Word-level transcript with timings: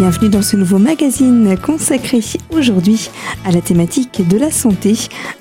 bienvenue 0.00 0.30
dans 0.30 0.40
ce 0.40 0.56
nouveau 0.56 0.78
magazine 0.78 1.58
consacré 1.62 2.20
aujourd'hui 2.56 3.10
à 3.44 3.50
la 3.50 3.60
thématique 3.60 4.26
de 4.26 4.38
la 4.38 4.50
santé 4.50 4.94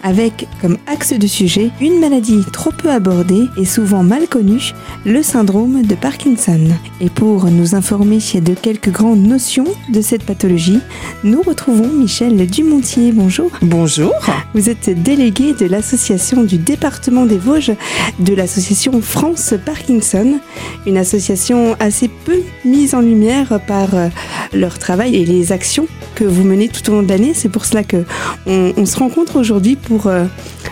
avec 0.03 0.47
comme 0.61 0.77
axe 0.85 1.13
de 1.13 1.27
sujet 1.27 1.71
une 1.79 2.01
maladie 2.01 2.43
trop 2.51 2.71
peu 2.71 2.89
abordée 2.89 3.45
et 3.55 3.63
souvent 3.63 4.03
mal 4.03 4.27
connue, 4.27 4.73
le 5.05 5.23
syndrome 5.23 5.83
de 5.83 5.95
Parkinson. 5.95 6.59
Et 6.99 7.09
pour 7.09 7.45
nous 7.45 7.73
informer 7.73 8.17
de 8.17 8.53
quelques 8.53 8.89
grandes 8.89 9.25
notions 9.25 9.63
de 9.93 10.01
cette 10.01 10.23
pathologie, 10.23 10.81
nous 11.23 11.41
retrouvons 11.41 11.87
Michel 11.87 12.45
Dumontier. 12.45 13.13
Bonjour. 13.13 13.51
Bonjour. 13.61 14.13
Vous 14.53 14.69
êtes 14.69 14.89
délégué 14.89 15.53
de 15.53 15.67
l'association 15.67 16.43
du 16.43 16.57
département 16.57 17.25
des 17.25 17.37
Vosges 17.37 17.75
de 18.19 18.33
l'association 18.33 18.99
France 19.01 19.53
Parkinson, 19.65 20.39
une 20.85 20.97
association 20.97 21.77
assez 21.79 22.09
peu 22.09 22.39
mise 22.65 22.93
en 22.93 22.99
lumière 22.99 23.61
par 23.65 23.95
euh, 23.95 24.09
leur 24.53 24.79
travail 24.79 25.15
et 25.15 25.25
les 25.25 25.51
actions 25.51 25.87
que 26.15 26.23
vous 26.23 26.43
menez 26.43 26.67
tout 26.69 26.89
au 26.89 26.95
long 26.95 27.03
de 27.03 27.09
l'année. 27.09 27.33
C'est 27.33 27.49
pour 27.49 27.65
cela 27.65 27.83
que 27.83 28.03
on, 28.45 28.85
se 28.85 28.97
rencontre 28.97 29.35
aujourd'hui 29.37 29.75
pour, 29.75 30.07
euh, 30.07 30.25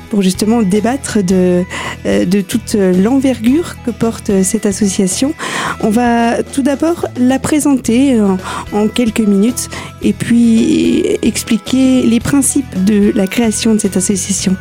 pour 0.09 0.21
justement 0.21 0.61
débattre 0.61 1.23
de, 1.23 1.63
euh, 2.05 2.25
de 2.25 2.41
toute 2.41 2.73
l'envergure 2.75 3.75
que 3.85 3.91
porte 3.91 4.43
cette 4.43 4.65
association. 4.65 5.33
On 5.81 5.89
va 5.89 6.43
tout 6.43 6.63
d'abord 6.63 7.07
la 7.19 7.39
présenter 7.39 8.19
en, 8.19 8.37
en 8.73 8.87
quelques 8.87 9.19
minutes 9.19 9.69
et 10.01 10.13
puis 10.13 11.03
expliquer 11.21 12.03
les 12.03 12.19
principes 12.19 12.83
de 12.85 13.11
la 13.15 13.27
création 13.27 13.73
de 13.75 13.79
cette 13.79 13.97
association. 13.97 14.55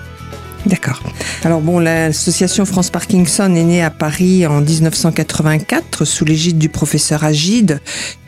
D'accord. 0.67 1.01
Alors 1.45 1.61
bon, 1.61 1.79
l'association 1.79 2.65
France 2.65 2.91
Parkinson 2.91 3.55
est 3.55 3.63
née 3.63 3.85
à 3.85 3.91
Paris 3.91 4.47
en 4.49 4.61
1984 4.61 6.05
sous 6.05 6.25
l'égide 6.25 6.59
du 6.59 6.69
professeur 6.69 7.23
Agide, 7.23 7.81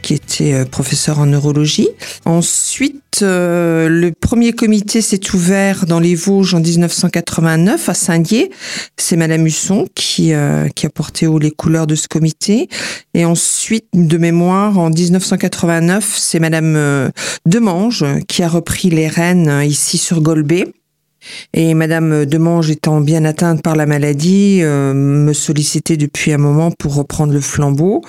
qui 0.03 0.15
était 0.15 0.28
euh, 0.41 0.65
professeur 0.65 1.19
en 1.19 1.27
neurologie. 1.27 1.89
Ensuite, 2.25 3.21
euh, 3.23 3.89
le 3.89 4.13
premier 4.13 4.53
comité 4.53 5.01
s'est 5.01 5.35
ouvert 5.35 5.87
dans 5.87 6.01
les 6.01 6.15
Vosges 6.15 6.55
en 6.55 6.61
1989 6.61 7.89
à 7.89 7.95
Saint-Dié. 7.95 8.51
C'est 8.97 9.17
Madame 9.17 9.47
Husson 9.47 9.87
qui, 9.95 10.33
euh, 10.33 10.69
qui 10.69 10.87
a 10.87 10.91
porté 10.91 11.27
haut 11.27 11.39
les 11.39 11.51
couleurs 11.51 11.87
de 11.87 11.95
ce 11.95 12.09
comité. 12.09 12.69
Et 13.15 13.25
ensuite, 13.25 13.87
de 13.95 14.19
mémoire, 14.19 14.79
en 14.79 14.91
1989, 14.91 16.15
c'est 16.17 16.39
Madame 16.39 17.11
Demange 17.47 18.05
qui 18.29 18.43
a 18.43 18.49
repris 18.49 18.91
les 18.91 19.09
rênes 19.09 19.63
ici 19.65 19.99
sur 19.99 20.21
Golbet. 20.21 20.73
Et 21.53 21.75
Madame 21.75 22.25
Demange 22.25 22.71
étant 22.71 23.01
bien 23.01 23.25
atteinte 23.25 23.63
par 23.63 23.75
la 23.75 23.87
maladie, 23.87 24.61
me 24.63 25.33
sollicitait 25.33 25.97
depuis 25.97 26.33
un 26.33 26.39
moment 26.39 26.71
pour 26.71 26.95
reprendre 26.95 27.33
le 27.33 27.41
flambeau. 27.41 28.03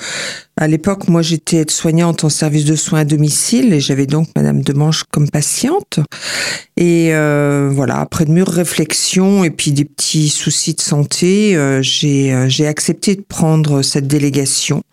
À 0.61 0.67
l'époque, 0.67 1.07
moi, 1.07 1.21
j'étais 1.21 1.57
aide-soignante 1.57 2.25
en 2.25 2.29
service 2.29 2.65
de 2.65 2.75
soins 2.75 2.99
à 2.99 3.05
domicile 3.05 3.73
et 3.73 3.79
j'avais 3.79 4.05
donc 4.05 4.27
Madame 4.35 4.61
Demange 4.61 5.03
comme 5.09 5.29
patiente. 5.29 6.01
Et 6.75 7.13
euh, 7.13 7.69
voilà, 7.73 7.99
après 7.99 8.25
de 8.25 8.31
mûres 8.31 8.49
réflexions 8.49 9.45
et 9.45 9.51
puis 9.51 9.71
des 9.71 9.85
petits 9.85 10.27
soucis 10.27 10.73
de 10.73 10.81
santé, 10.81 11.55
euh, 11.55 11.81
j'ai 11.81 12.45
j'ai 12.49 12.67
accepté 12.67 13.15
de 13.15 13.21
prendre 13.21 13.81
cette 13.81 14.07
délégation. 14.07 14.83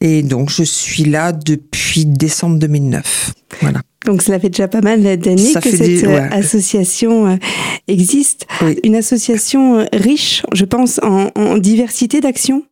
Et 0.00 0.22
donc, 0.22 0.48
je 0.48 0.62
suis 0.62 1.04
là 1.04 1.32
depuis 1.32 2.06
décembre 2.06 2.58
2009. 2.58 3.32
Voilà. 3.60 3.82
Donc 4.06 4.22
cela 4.22 4.38
fait 4.38 4.48
déjà 4.48 4.68
pas 4.68 4.80
mal 4.80 5.02
d'années 5.18 5.52
que 5.60 5.70
cette 5.70 6.04
euh, 6.04 6.28
association 6.30 7.26
euh, 7.26 7.36
existe. 7.88 8.46
Une 8.84 8.94
association 8.94 9.80
euh, 9.80 9.84
riche, 9.92 10.42
je 10.54 10.64
pense, 10.64 11.00
en, 11.02 11.30
en 11.34 11.58
diversité 11.58 12.20
d'actions 12.20 12.62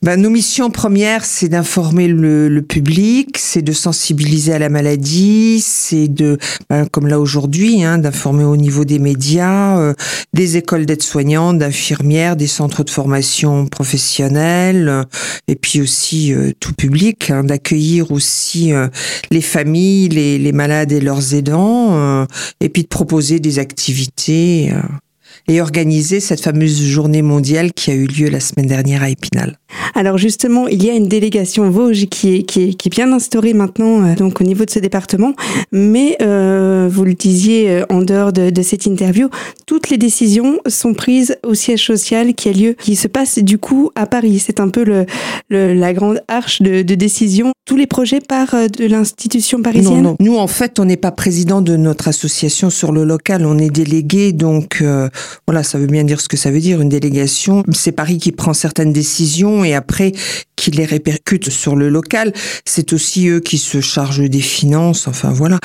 ben, 0.00 0.20
nos 0.20 0.30
missions 0.30 0.70
premières, 0.70 1.24
c'est 1.24 1.48
d'informer 1.48 2.06
le, 2.06 2.48
le, 2.48 2.62
public, 2.62 3.36
c'est 3.36 3.62
de 3.62 3.72
sensibiliser 3.72 4.52
à 4.52 4.60
la 4.60 4.68
maladie, 4.68 5.60
c'est 5.60 6.06
de, 6.06 6.38
ben, 6.70 6.86
comme 6.86 7.08
là 7.08 7.18
aujourd'hui, 7.18 7.82
hein, 7.82 7.98
d'informer 7.98 8.44
au 8.44 8.56
niveau 8.56 8.84
des 8.84 9.00
médias, 9.00 9.76
euh, 9.78 9.94
des 10.34 10.56
écoles 10.56 10.86
d'aide-soignants, 10.86 11.52
d'infirmières, 11.52 12.36
des 12.36 12.46
centres 12.46 12.84
de 12.84 12.90
formation 12.90 13.66
professionnelle, 13.66 14.88
euh, 14.88 15.04
et 15.48 15.56
puis 15.56 15.80
aussi 15.80 16.32
euh, 16.32 16.52
tout 16.60 16.74
public, 16.74 17.32
hein, 17.32 17.42
d'accueillir 17.42 18.12
aussi 18.12 18.72
les 19.32 19.40
familles, 19.40 20.10
les, 20.10 20.38
les, 20.38 20.52
malades 20.52 20.92
et 20.92 21.00
leurs 21.00 21.34
aidants, 21.34 22.26
et 22.60 22.68
puis 22.68 22.82
de 22.82 22.88
proposer 22.88 23.40
des 23.40 23.58
activités 23.58 24.72
et 25.48 25.60
organiser 25.60 26.20
cette 26.20 26.42
fameuse 26.42 26.82
journée 26.82 27.22
mondiale 27.22 27.72
qui 27.72 27.90
a 27.90 27.94
eu 27.94 28.06
lieu 28.06 28.28
la 28.28 28.40
semaine 28.40 28.66
dernière 28.66 29.02
à 29.02 29.10
Épinal. 29.10 29.58
Alors 29.94 30.18
justement, 30.18 30.68
il 30.68 30.84
y 30.84 30.90
a 30.90 30.94
une 30.94 31.08
délégation 31.08 31.68
Vosges 31.70 32.06
qui 32.06 32.36
est, 32.36 32.42
qui 32.42 32.62
est, 32.62 32.74
qui 32.74 32.88
est 32.88 32.90
bien 32.90 33.12
instaurée 33.12 33.52
maintenant 33.52 34.04
euh, 34.04 34.14
donc 34.14 34.40
au 34.40 34.44
niveau 34.44 34.64
de 34.64 34.70
ce 34.70 34.78
département, 34.78 35.34
mais 35.72 36.16
euh, 36.22 36.88
vous 36.90 37.04
le 37.04 37.14
disiez 37.14 37.70
euh, 37.70 37.84
en 37.90 38.02
dehors 38.02 38.32
de, 38.32 38.50
de, 38.50 38.62
cette 38.62 38.86
interview, 38.86 39.28
toutes 39.66 39.90
les 39.90 39.98
décisions 39.98 40.60
sont 40.66 40.94
prises 40.94 41.36
au 41.44 41.54
siège 41.54 41.84
social 41.84 42.34
qui 42.34 42.48
a 42.48 42.52
lieu, 42.52 42.74
qui 42.78 42.96
se 42.96 43.08
passe 43.08 43.38
du 43.38 43.58
coup 43.58 43.90
à 43.94 44.06
Paris. 44.06 44.38
C'est 44.38 44.60
un 44.60 44.68
peu 44.68 44.84
le, 44.84 45.06
le, 45.48 45.74
la 45.74 45.92
grande 45.92 46.22
arche 46.28 46.62
de, 46.62 46.82
de, 46.82 46.94
décision. 46.94 47.52
Tous 47.68 47.76
les 47.76 47.86
projets 47.86 48.20
partent 48.20 48.54
euh, 48.54 48.66
de 48.66 48.86
l'institution 48.86 49.60
parisienne. 49.60 50.02
Non, 50.02 50.02
non. 50.02 50.16
Nous, 50.20 50.38
en 50.38 50.46
fait, 50.46 50.78
on 50.78 50.86
n'est 50.86 50.96
pas 50.96 51.12
président 51.12 51.60
de 51.60 51.76
notre 51.76 52.08
association 52.08 52.70
sur 52.70 52.92
le 52.92 53.04
local, 53.04 53.44
on 53.44 53.58
est 53.58 53.68
délégué, 53.68 54.32
donc 54.32 54.78
euh, 54.80 55.10
voilà, 55.46 55.62
ça 55.62 55.76
veut 55.76 55.86
bien 55.86 56.04
dire 56.04 56.18
ce 56.22 56.28
que 56.28 56.38
ça 56.38 56.50
veut 56.50 56.60
dire, 56.60 56.80
une 56.80 56.88
délégation. 56.88 57.64
C'est 57.72 57.92
Paris 57.92 58.16
qui 58.16 58.32
prend 58.32 58.54
certaines 58.54 58.94
décisions 58.94 59.64
et 59.64 59.74
après 59.74 60.12
qui 60.56 60.70
les 60.70 60.86
répercute 60.86 61.50
sur 61.50 61.76
le 61.76 61.90
local. 61.90 62.32
C'est 62.64 62.94
aussi 62.94 63.28
eux 63.28 63.40
qui 63.40 63.58
se 63.58 63.82
chargent 63.82 64.28
des 64.28 64.40
finances, 64.40 65.06
enfin 65.06 65.30
voilà. 65.30 65.58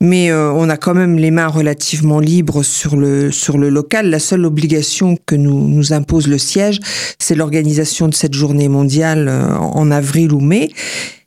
Mais 0.00 0.30
euh, 0.30 0.50
on 0.52 0.70
a 0.70 0.78
quand 0.78 0.94
même 0.94 1.18
les 1.18 1.30
mains 1.30 1.48
relativement 1.48 2.20
libres 2.20 2.62
sur 2.62 2.96
le 2.96 3.30
sur 3.30 3.58
le 3.58 3.68
local. 3.68 4.08
La 4.08 4.18
seule 4.18 4.46
obligation 4.46 5.18
que 5.26 5.34
nous 5.34 5.68
nous 5.68 5.92
impose 5.92 6.26
le 6.26 6.38
siège, 6.38 6.80
c'est 7.18 7.34
l'organisation 7.34 8.08
de 8.08 8.14
cette 8.14 8.34
journée 8.34 8.68
mondiale 8.68 9.28
euh, 9.28 9.56
en 9.56 9.90
avril 9.90 10.32
ou 10.32 10.40
mai. 10.40 10.70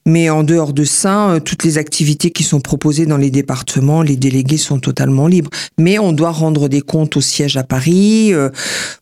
Mais 0.05 0.29
en 0.29 0.43
dehors 0.43 0.73
de 0.73 0.83
ça, 0.83 1.29
euh, 1.29 1.39
toutes 1.39 1.63
les 1.63 1.77
activités 1.77 2.31
qui 2.31 2.43
sont 2.43 2.59
proposées 2.59 3.05
dans 3.05 3.17
les 3.17 3.31
départements, 3.31 4.01
les 4.01 4.17
délégués 4.17 4.57
sont 4.57 4.79
totalement 4.79 5.27
libres. 5.27 5.49
Mais 5.79 5.97
on 5.97 6.11
doit 6.11 6.31
rendre 6.31 6.67
des 6.67 6.81
comptes 6.81 7.15
au 7.15 7.21
siège 7.21 7.55
à 7.55 7.63
Paris. 7.63 8.33
Euh, 8.33 8.49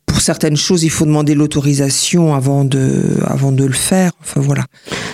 pour 0.05 0.21
certaines 0.21 0.57
choses, 0.57 0.83
il 0.83 0.91
faut 0.91 1.05
demander 1.05 1.33
l'autorisation 1.33 2.35
avant 2.35 2.65
de, 2.65 3.01
avant 3.25 3.51
de 3.51 3.65
le 3.65 3.73
faire. 3.73 4.11
Enfin 4.21 4.41
voilà. 4.41 4.65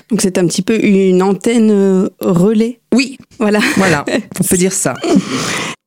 Donc 0.09 0.21
c'est 0.21 0.37
un 0.37 0.45
petit 0.47 0.61
peu 0.61 0.83
une 0.83 1.21
antenne 1.21 1.71
euh, 1.71 2.09
relais. 2.19 2.81
Oui. 2.93 3.17
Voilà. 3.39 3.59
Voilà. 3.77 4.03
On 4.39 4.43
peut 4.43 4.57
dire 4.57 4.73
ça. 4.73 4.93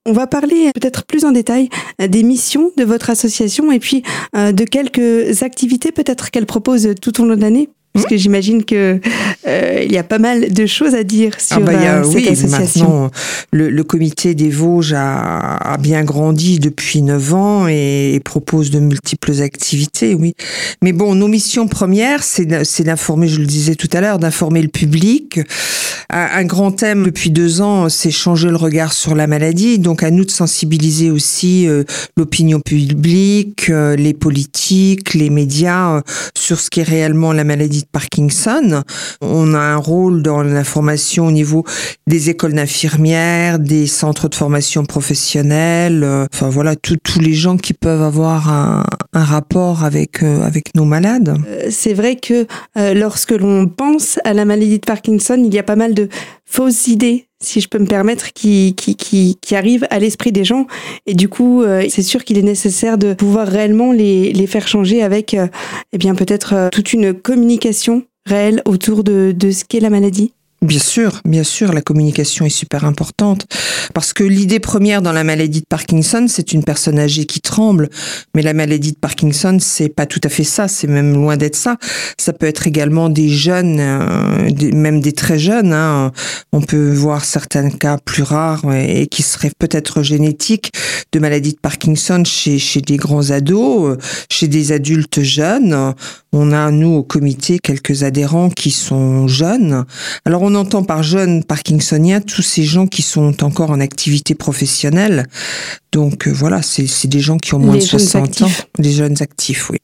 On 0.06 0.12
va 0.12 0.26
parler 0.26 0.70
peut-être 0.74 1.04
plus 1.04 1.26
en 1.26 1.30
détail 1.30 1.68
des 1.98 2.22
missions 2.22 2.70
de 2.78 2.84
votre 2.84 3.10
association 3.10 3.70
et 3.70 3.78
puis 3.78 4.02
de 4.34 4.64
quelques 4.64 5.42
activités 5.42 5.92
peut-être 5.92 6.30
qu'elle 6.30 6.46
propose 6.46 6.94
tout 7.02 7.20
au 7.20 7.26
long 7.26 7.36
de 7.36 7.42
l'année. 7.42 7.68
Parce 7.92 8.06
que 8.06 8.16
j'imagine 8.16 8.64
que 8.64 9.00
euh, 9.48 9.82
il 9.84 9.90
y 9.90 9.98
a 9.98 10.04
pas 10.04 10.18
mal 10.18 10.52
de 10.52 10.66
choses 10.66 10.94
à 10.94 11.02
dire 11.02 11.40
sur 11.40 11.56
ah 11.56 11.60
bah, 11.60 11.72
euh, 11.72 12.04
cette 12.04 12.14
oui, 12.14 12.28
association. 12.28 12.84
Maintenant, 12.84 13.10
le, 13.52 13.68
le, 13.68 13.84
comité 13.84 14.34
des 14.36 14.48
Vosges 14.48 14.92
a, 14.92 15.56
a, 15.56 15.76
bien 15.76 16.04
grandi 16.04 16.60
depuis 16.60 17.02
neuf 17.02 17.34
ans 17.34 17.66
et, 17.66 18.20
propose 18.24 18.70
de 18.70 18.78
multiples 18.78 19.42
activités, 19.42 20.14
oui. 20.14 20.34
Mais 20.82 20.92
bon, 20.92 21.16
nos 21.16 21.26
missions 21.26 21.66
premières, 21.66 22.22
c'est 22.22 22.44
d'informer, 22.44 23.26
je 23.26 23.40
le 23.40 23.46
disais 23.46 23.74
tout 23.74 23.88
à 23.92 24.00
l'heure, 24.00 24.20
d'informer 24.20 24.62
le 24.62 24.68
public. 24.68 25.40
Un, 26.12 26.44
grand 26.44 26.72
thème 26.72 27.04
depuis 27.04 27.30
deux 27.30 27.60
ans, 27.60 27.88
c'est 27.88 28.10
changer 28.10 28.48
le 28.48 28.56
regard 28.56 28.92
sur 28.92 29.14
la 29.14 29.26
maladie. 29.26 29.78
Donc 29.78 30.02
à 30.02 30.10
nous 30.10 30.24
de 30.24 30.30
sensibiliser 30.30 31.10
aussi 31.10 31.68
euh, 31.68 31.84
l'opinion 32.16 32.60
publique, 32.60 33.70
euh, 33.70 33.94
les 33.94 34.12
politiques, 34.12 35.14
les 35.14 35.30
médias 35.30 36.02
sur 36.36 36.58
ce 36.58 36.68
qu'est 36.68 36.82
réellement 36.82 37.32
la 37.32 37.44
maladie 37.44 37.79
Parkinson. 37.86 38.82
On 39.20 39.54
a 39.54 39.58
un 39.58 39.76
rôle 39.76 40.22
dans 40.22 40.42
l'information 40.42 41.26
au 41.26 41.30
niveau 41.30 41.64
des 42.06 42.30
écoles 42.30 42.54
d'infirmières, 42.54 43.58
des 43.58 43.86
centres 43.86 44.28
de 44.28 44.34
formation 44.34 44.84
professionnelle, 44.84 46.02
euh, 46.04 46.26
enfin 46.32 46.48
voilà, 46.48 46.76
tous 46.76 46.98
les 47.20 47.34
gens 47.34 47.56
qui 47.56 47.74
peuvent 47.74 48.02
avoir 48.02 48.48
un, 48.48 48.84
rapport 49.12 49.84
avec, 49.84 50.22
euh, 50.22 50.42
avec 50.42 50.74
nos 50.74 50.84
malades. 50.84 51.36
Euh, 51.46 51.68
c'est 51.70 51.94
vrai 51.94 52.16
que 52.16 52.46
lorsque 52.76 53.32
l'on 53.32 53.66
pense 53.66 54.18
à 54.24 54.32
la 54.32 54.44
maladie 54.44 54.78
de 54.78 54.86
Parkinson, 54.86 55.42
il 55.44 55.52
y 55.52 55.58
a 55.58 55.62
pas 55.62 55.76
mal 55.76 55.94
de 55.94 56.08
fausses 56.44 56.86
idées 56.88 57.26
si 57.42 57.60
je 57.60 57.68
peux 57.68 57.78
me 57.78 57.86
permettre, 57.86 58.32
qui, 58.34 58.74
qui, 58.76 58.96
qui, 58.96 59.38
qui 59.40 59.56
arrivent 59.56 59.86
à 59.88 59.98
l'esprit 59.98 60.30
des 60.30 60.44
gens. 60.44 60.66
Et 61.06 61.14
du 61.14 61.30
coup, 61.30 61.64
c'est 61.88 62.02
sûr 62.02 62.22
qu'il 62.22 62.36
est 62.36 62.42
nécessaire 62.42 62.98
de 62.98 63.14
pouvoir 63.14 63.48
réellement 63.48 63.92
les, 63.92 64.30
les 64.34 64.46
faire 64.46 64.68
changer 64.68 65.02
avec, 65.02 65.34
eh 65.92 65.98
bien, 65.98 66.14
peut-être 66.14 66.68
toute 66.70 66.92
une 66.92 67.14
communication 67.14 68.02
réelle 68.26 68.60
autour 68.66 69.04
de, 69.04 69.32
de 69.34 69.50
ce 69.50 69.64
qu'est 69.64 69.80
la 69.80 69.88
maladie 69.88 70.34
Bien 70.62 70.78
sûr, 70.78 71.22
bien 71.24 71.42
sûr, 71.42 71.72
la 71.72 71.80
communication 71.80 72.44
est 72.44 72.50
super 72.50 72.84
importante 72.84 73.46
parce 73.94 74.12
que 74.12 74.22
l'idée 74.22 74.60
première 74.60 75.00
dans 75.00 75.12
la 75.12 75.24
maladie 75.24 75.60
de 75.60 75.66
Parkinson, 75.66 76.26
c'est 76.28 76.52
une 76.52 76.64
personne 76.64 76.98
âgée 76.98 77.24
qui 77.24 77.40
tremble, 77.40 77.88
mais 78.34 78.42
la 78.42 78.52
maladie 78.52 78.92
de 78.92 78.98
Parkinson, 78.98 79.56
c'est 79.58 79.88
pas 79.88 80.04
tout 80.04 80.20
à 80.22 80.28
fait 80.28 80.44
ça, 80.44 80.68
c'est 80.68 80.86
même 80.86 81.14
loin 81.14 81.38
d'être 81.38 81.56
ça. 81.56 81.78
Ça 82.18 82.34
peut 82.34 82.44
être 82.44 82.66
également 82.66 83.08
des 83.08 83.30
jeunes, 83.30 83.78
euh, 83.80 84.50
même 84.74 85.00
des 85.00 85.12
très 85.12 85.38
jeunes. 85.38 85.72
Hein. 85.72 86.12
On 86.52 86.60
peut 86.60 86.92
voir 86.92 87.24
certains 87.24 87.70
cas 87.70 87.96
plus 87.96 88.22
rares 88.22 88.70
et, 88.74 89.06
qui 89.06 89.22
seraient 89.22 89.52
peut-être 89.58 90.02
génétiques 90.02 90.72
de 91.12 91.20
maladie 91.20 91.54
de 91.54 91.58
Parkinson 91.58 92.22
chez 92.24 92.80
des 92.82 92.96
grands 92.98 93.30
ados, 93.30 93.96
chez 94.30 94.46
des 94.46 94.72
adultes 94.72 95.22
jeunes. 95.22 95.94
On 96.32 96.52
a 96.52 96.70
nous 96.70 96.94
au 96.94 97.02
comité 97.02 97.58
quelques 97.58 98.04
adhérents 98.04 98.50
qui 98.50 98.70
sont 98.70 99.26
jeunes. 99.26 99.84
Alors 100.24 100.42
entend 100.54 100.82
par 100.82 101.02
jeunes 101.02 101.44
parkinsoniens 101.44 102.20
tous 102.20 102.42
ces 102.42 102.64
gens 102.64 102.86
qui 102.86 103.02
sont 103.02 103.42
encore 103.44 103.70
en 103.70 103.80
activité 103.80 104.34
professionnelle. 104.34 105.26
Donc 105.92 106.28
euh, 106.28 106.32
voilà, 106.32 106.62
c'est 106.62 107.08
des 107.08 107.18
gens 107.18 107.36
qui 107.36 107.54
ont 107.54 107.58
moins 107.58 107.74
de 107.74 107.80
60 107.80 108.42
ans. 108.42 108.50
Des 108.78 108.92
jeunes 108.92 109.16
actifs, 109.20 109.70
oui. 109.70 109.78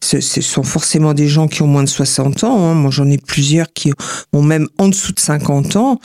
Ce, 0.00 0.20
sont 0.20 0.64
forcément 0.64 1.14
des 1.14 1.28
gens 1.28 1.46
qui 1.46 1.62
ont 1.62 1.68
moins 1.68 1.84
de 1.84 1.88
60 1.88 2.42
ans. 2.44 2.64
Hein. 2.64 2.74
Moi, 2.74 2.90
j'en 2.90 3.08
ai 3.08 3.18
plusieurs 3.18 3.72
qui 3.72 3.92
ont 4.32 4.42
même 4.42 4.66
en 4.78 4.88
dessous 4.88 5.12
de 5.12 5.20
50 5.20 5.76
ans 5.76 6.00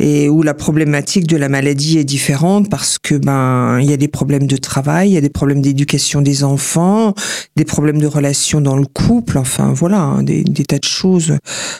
et 0.00 0.30
où 0.30 0.42
la 0.42 0.54
problématique 0.54 1.26
de 1.26 1.36
la 1.36 1.50
maladie 1.50 1.98
est 1.98 2.04
différente 2.04 2.70
parce 2.70 2.98
que 2.98 3.14
ben 3.14 3.78
il 3.80 3.90
y 3.90 3.92
a 3.92 3.98
des 3.98 4.08
problèmes 4.08 4.46
de 4.46 4.56
travail, 4.56 5.10
il 5.10 5.12
y 5.12 5.18
a 5.18 5.20
des 5.20 5.28
problèmes 5.28 5.60
d'éducation 5.60 6.22
des 6.22 6.42
enfants, 6.42 7.14
des 7.56 7.66
problèmes 7.66 8.00
de 8.00 8.06
relations 8.06 8.62
dans 8.62 8.76
le 8.76 8.86
couple. 8.86 9.36
Enfin 9.36 9.72
voilà, 9.74 10.00
hein, 10.00 10.22
des, 10.22 10.42
des, 10.42 10.64
tas 10.64 10.78
de 10.78 10.84
choses. 10.84 11.36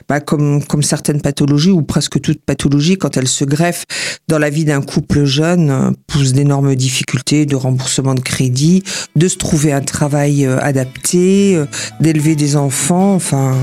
Bah, 0.09 0.21
comme 0.21 0.63
comme 0.63 0.83
certaines 0.83 1.23
pathologies 1.23 1.71
ou 1.83 1.85
presque 1.85 2.21
toute 2.21 2.41
pathologie 2.41 2.97
quand 2.97 3.17
elle 3.17 3.27
se 3.27 3.45
greffe 3.45 3.85
dans 4.29 4.39
la 4.39 4.51
vie 4.51 4.65
d'un 4.65 4.81
couple 4.81 5.25
jeune 5.25 5.71
euh, 5.71 5.91
pose 6.07 6.33
d'énormes 6.33 6.77
difficultés 6.77 7.45
de 7.45 7.57
remboursement 7.57 8.15
de 8.15 8.21
crédit, 8.21 8.85
de 9.17 9.27
se 9.27 9.37
trouver 9.37 9.73
un 9.73 9.81
travail 9.81 10.47
euh, 10.47 10.59
adapté, 10.61 11.57
euh, 11.57 11.67
d'élever 12.01 12.37
des 12.37 12.55
enfants. 12.57 13.15
Enfin, 13.15 13.57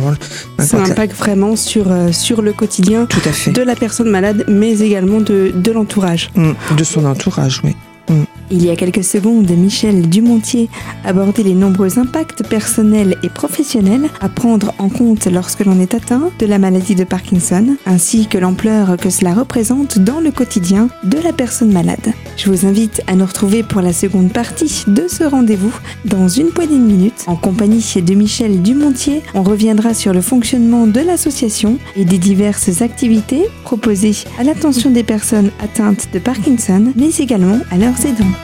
ça 0.59 0.79
impacte 0.79 1.15
vraiment 1.15 1.55
sur 1.55 1.87
sur 2.11 2.41
le 2.41 2.51
quotidien 2.51 3.05
Tout 3.05 3.21
à 3.23 3.31
fait. 3.31 3.51
de 3.51 3.61
la 3.61 3.75
personne 3.75 4.09
malade, 4.09 4.43
mais 4.49 4.79
également 4.81 5.21
de, 5.21 5.53
de 5.55 5.71
l'entourage. 5.71 6.29
Mmh, 6.35 6.51
de 6.77 6.83
son 6.83 7.05
entourage, 7.05 7.61
oui. 7.63 7.75
Mmh. 8.09 8.23
Il 8.51 8.65
y 8.65 8.71
a 8.71 8.75
quelques 8.75 9.03
secondes, 9.03 9.49
Michel 9.51 10.09
Dumontier 10.09 10.69
abordait 11.05 11.43
les 11.43 11.53
nombreux 11.53 11.99
impacts 11.99 12.47
personnels 12.47 13.15
et 13.21 13.29
professionnels 13.29 14.09
à 14.21 14.27
prendre 14.27 14.73
en 14.79 14.89
compte 14.89 15.27
lorsque 15.27 15.63
l'on 15.65 15.79
est 15.79 15.93
atteint 15.93 16.31
de 16.39 16.45
la 16.47 16.57
maladie 16.57 16.95
de 16.95 17.03
Parkinson, 17.03 17.77
ainsi 17.85 18.27
que 18.27 18.39
l'ampleur 18.39 18.97
que 18.97 19.11
cela 19.11 19.35
représente 19.35 19.99
dans 19.99 20.19
le 20.19 20.31
quotidien 20.31 20.89
de 21.03 21.19
la 21.19 21.31
personne 21.31 21.71
malade. 21.71 22.13
Je 22.37 22.49
vous 22.49 22.65
invite 22.65 23.03
à 23.05 23.15
nous 23.15 23.25
retrouver 23.25 23.61
pour 23.61 23.81
la 23.81 23.93
seconde 23.93 24.33
partie 24.33 24.83
de 24.87 25.07
ce 25.07 25.23
rendez-vous 25.23 25.73
dans 26.05 26.27
une 26.27 26.49
poignée 26.49 26.79
de 26.79 26.83
minutes. 26.83 27.25
En 27.27 27.35
compagnie 27.35 27.85
de 27.95 28.13
Michel 28.15 28.63
Dumontier, 28.63 29.21
on 29.35 29.43
reviendra 29.43 29.93
sur 29.93 30.11
le 30.11 30.21
fonctionnement 30.21 30.87
de 30.87 31.01
l'association 31.01 31.77
et 31.95 32.05
des 32.05 32.17
diverses 32.17 32.81
activités 32.81 33.43
proposées 33.63 34.15
à 34.39 34.43
l'attention 34.43 34.89
des 34.89 35.03
personnes 35.03 35.51
atteintes 35.61 36.07
de 36.13 36.19
Parkinson, 36.19 36.93
mais 36.95 37.09
également 37.19 37.59
à 37.71 37.77
leurs 37.77 38.05
aidants. 38.05 38.38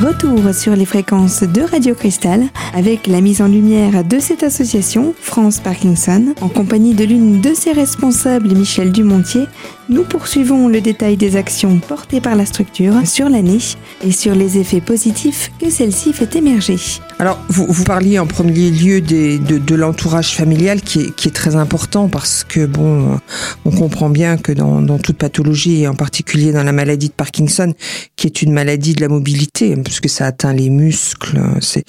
Retour 0.00 0.54
sur 0.54 0.76
les 0.76 0.84
fréquences 0.84 1.42
de 1.42 1.62
Radio 1.62 1.92
Cristal 1.94 2.44
avec 2.72 3.08
la 3.08 3.20
mise 3.20 3.42
en 3.42 3.48
lumière 3.48 4.04
de 4.04 4.20
cette 4.20 4.44
association, 4.44 5.12
France 5.20 5.58
Parkinson, 5.58 6.34
en 6.40 6.48
compagnie 6.48 6.94
de 6.94 7.04
l'une 7.04 7.40
de 7.40 7.52
ses 7.52 7.72
responsables, 7.72 8.54
Michel 8.54 8.92
Dumontier, 8.92 9.46
nous 9.88 10.04
poursuivons 10.04 10.68
le 10.68 10.80
détail 10.80 11.16
des 11.16 11.36
actions 11.36 11.78
portées 11.78 12.20
par 12.20 12.36
la 12.36 12.44
structure 12.44 12.94
sur 13.06 13.28
l'année 13.28 13.58
et 14.04 14.12
sur 14.12 14.34
les 14.34 14.58
effets 14.58 14.82
positifs 14.82 15.50
que 15.58 15.70
celle-ci 15.70 16.12
fait 16.12 16.36
émerger. 16.36 16.76
Alors, 17.18 17.40
vous, 17.48 17.66
vous 17.68 17.84
parliez 17.84 18.18
en 18.18 18.26
premier 18.26 18.70
lieu 18.70 19.00
de, 19.00 19.38
de 19.38 19.74
l'entourage 19.74 20.34
familial 20.34 20.82
qui 20.82 21.00
est, 21.00 21.14
qui 21.14 21.28
est, 21.28 21.32
très 21.32 21.56
important 21.56 22.08
parce 22.08 22.44
que, 22.44 22.66
bon, 22.66 23.18
on 23.64 23.70
comprend 23.70 24.10
bien 24.10 24.36
que 24.36 24.52
dans, 24.52 24.82
dans, 24.82 24.98
toute 24.98 25.16
pathologie, 25.16 25.82
et 25.82 25.88
en 25.88 25.94
particulier 25.94 26.52
dans 26.52 26.62
la 26.62 26.72
maladie 26.72 27.08
de 27.08 27.14
Parkinson, 27.14 27.72
qui 28.16 28.26
est 28.26 28.42
une 28.42 28.52
maladie 28.52 28.94
de 28.94 29.00
la 29.00 29.08
mobilité, 29.08 29.74
puisque 29.76 30.08
ça 30.08 30.26
atteint 30.26 30.52
les 30.52 30.68
muscles, 30.68 31.40
c'est 31.60 31.84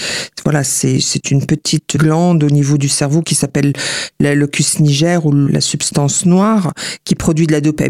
voilà, 0.46 0.62
une 1.30 1.46
petite 1.46 1.98
glande 1.98 2.44
au 2.44 2.50
niveau 2.50 2.78
du 2.78 2.90
cerveau 2.90 3.22
qui 3.22 3.36
s'appelle 3.36 3.74
la 4.19 4.34
locus 4.36 4.80
niger 4.80 5.25
ou 5.25 5.31
la 5.31 5.62
substance 5.62 6.25
noire 6.25 6.74
qui 7.04 7.16
produit 7.16 7.46
de 7.46 7.51
la 7.51 7.62
dopamine 7.62 7.88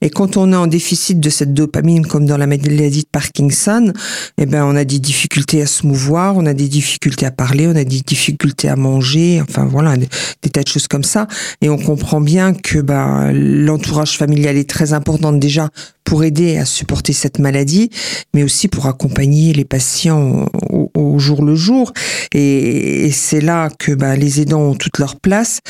et 0.00 0.10
quand 0.10 0.36
on 0.36 0.52
est 0.52 0.56
en 0.56 0.66
déficit 0.66 1.20
de 1.20 1.30
cette 1.30 1.54
dopamine, 1.54 2.06
comme 2.06 2.26
dans 2.26 2.36
la 2.36 2.46
maladie 2.46 3.02
de 3.02 3.08
Parkinson, 3.10 3.92
eh 4.38 4.46
ben, 4.46 4.64
on 4.64 4.76
a 4.76 4.84
des 4.84 4.98
difficultés 4.98 5.62
à 5.62 5.66
se 5.66 5.86
mouvoir, 5.86 6.36
on 6.36 6.46
a 6.46 6.54
des 6.54 6.68
difficultés 6.68 7.26
à 7.26 7.30
parler, 7.30 7.66
on 7.66 7.76
a 7.76 7.84
des 7.84 8.00
difficultés 8.00 8.68
à 8.68 8.76
manger, 8.76 9.42
enfin 9.42 9.64
voilà, 9.64 9.96
des, 9.96 10.08
tas 10.50 10.62
de 10.62 10.68
choses 10.68 10.88
comme 10.88 11.04
ça. 11.04 11.26
Et 11.60 11.68
on 11.68 11.78
comprend 11.78 12.20
bien 12.20 12.54
que 12.54 12.78
ben, 12.78 13.32
l'entourage 13.32 14.16
familial 14.16 14.56
est 14.56 14.68
très 14.68 14.92
important 14.92 15.32
déjà 15.32 15.70
pour 16.06 16.24
aider 16.24 16.56
à 16.56 16.64
supporter 16.64 17.12
cette 17.12 17.38
maladie, 17.40 17.90
mais 18.32 18.44
aussi 18.44 18.68
pour 18.68 18.86
accompagner 18.86 19.52
les 19.52 19.64
patients 19.64 20.46
au, 20.94 21.18
jour 21.18 21.44
le 21.44 21.56
jour. 21.56 21.92
Et, 22.32 23.10
c'est 23.12 23.40
là 23.40 23.70
que 23.78 23.92
bah, 23.92 24.14
les 24.14 24.40
aidants 24.40 24.70
ont 24.70 24.74
toute 24.74 24.98
leur 24.98 25.16
place. 25.16 25.60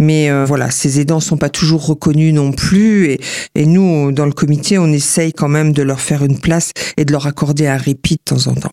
Mais 0.00 0.30
euh, 0.30 0.44
voilà, 0.44 0.70
ces 0.70 1.00
aidants 1.00 1.20
sont 1.20 1.38
pas 1.38 1.48
toujours 1.48 1.86
reconnus 1.86 2.34
non 2.34 2.52
plus. 2.52 3.15
Et, 3.54 3.66
nous, 3.66 4.12
dans 4.12 4.26
le 4.26 4.32
comité, 4.32 4.78
on 4.78 4.92
essaye 4.92 5.32
quand 5.32 5.48
même 5.48 5.72
de 5.72 5.82
leur 5.82 6.00
faire 6.00 6.24
une 6.24 6.38
place 6.38 6.72
et 6.96 7.04
de 7.04 7.12
leur 7.12 7.26
accorder 7.26 7.66
un 7.66 7.76
répit 7.76 8.16
de 8.16 8.34
temps 8.34 8.50
en 8.50 8.54
temps. 8.54 8.72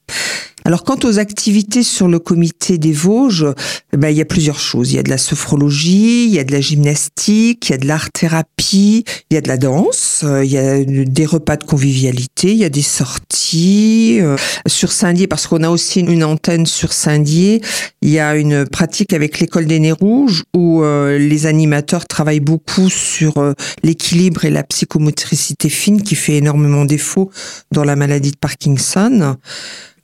Alors 0.65 0.83
quant 0.83 0.97
aux 1.03 1.19
activités 1.19 1.83
sur 1.83 2.07
le 2.07 2.19
comité 2.19 2.77
des 2.77 2.93
Vosges, 2.93 3.47
eh 3.91 3.97
ben, 3.97 4.09
il 4.09 4.17
y 4.17 4.21
a 4.21 4.25
plusieurs 4.25 4.59
choses. 4.59 4.91
Il 4.91 4.95
y 4.95 4.99
a 4.99 5.03
de 5.03 5.09
la 5.09 5.17
sophrologie, 5.17 6.25
il 6.25 6.33
y 6.33 6.39
a 6.39 6.43
de 6.43 6.51
la 6.51 6.61
gymnastique, 6.61 7.69
il 7.69 7.71
y 7.73 7.75
a 7.75 7.77
de 7.77 7.87
l'art-thérapie, 7.87 9.03
il 9.29 9.33
y 9.33 9.37
a 9.37 9.41
de 9.41 9.47
la 9.49 9.57
danse, 9.57 10.21
euh, 10.23 10.43
il 10.45 10.51
y 10.51 10.57
a 10.57 10.83
des 10.83 11.25
repas 11.25 11.57
de 11.57 11.65
convivialité, 11.65 12.51
il 12.51 12.57
y 12.57 12.63
a 12.63 12.69
des 12.69 12.81
sorties. 12.81 14.19
Euh, 14.21 14.37
sur 14.65 14.91
Saint-Dié, 14.91 15.27
parce 15.27 15.47
qu'on 15.47 15.63
a 15.63 15.69
aussi 15.69 15.99
une 15.99 16.23
antenne 16.23 16.65
sur 16.65 16.93
Saint-Dié, 16.93 17.61
il 18.01 18.09
y 18.09 18.19
a 18.19 18.35
une 18.35 18.65
pratique 18.65 19.11
avec 19.13 19.39
l'école 19.39 19.65
des 19.65 19.79
Nez 19.79 19.91
Rouges 19.91 20.43
où 20.55 20.81
euh, 20.81 21.17
les 21.17 21.45
animateurs 21.45 22.05
travaillent 22.05 22.39
beaucoup 22.39 22.89
sur 22.89 23.53
l'équilibre 23.83 24.45
et 24.45 24.49
la 24.49 24.63
psychomotricité 24.63 25.69
fine 25.69 26.01
qui 26.01 26.15
fait 26.15 26.37
énormément 26.37 26.85
défaut 26.85 27.31
dans 27.71 27.83
la 27.83 27.95
maladie 27.95 28.31
de 28.31 28.37
Parkinson. 28.37 29.35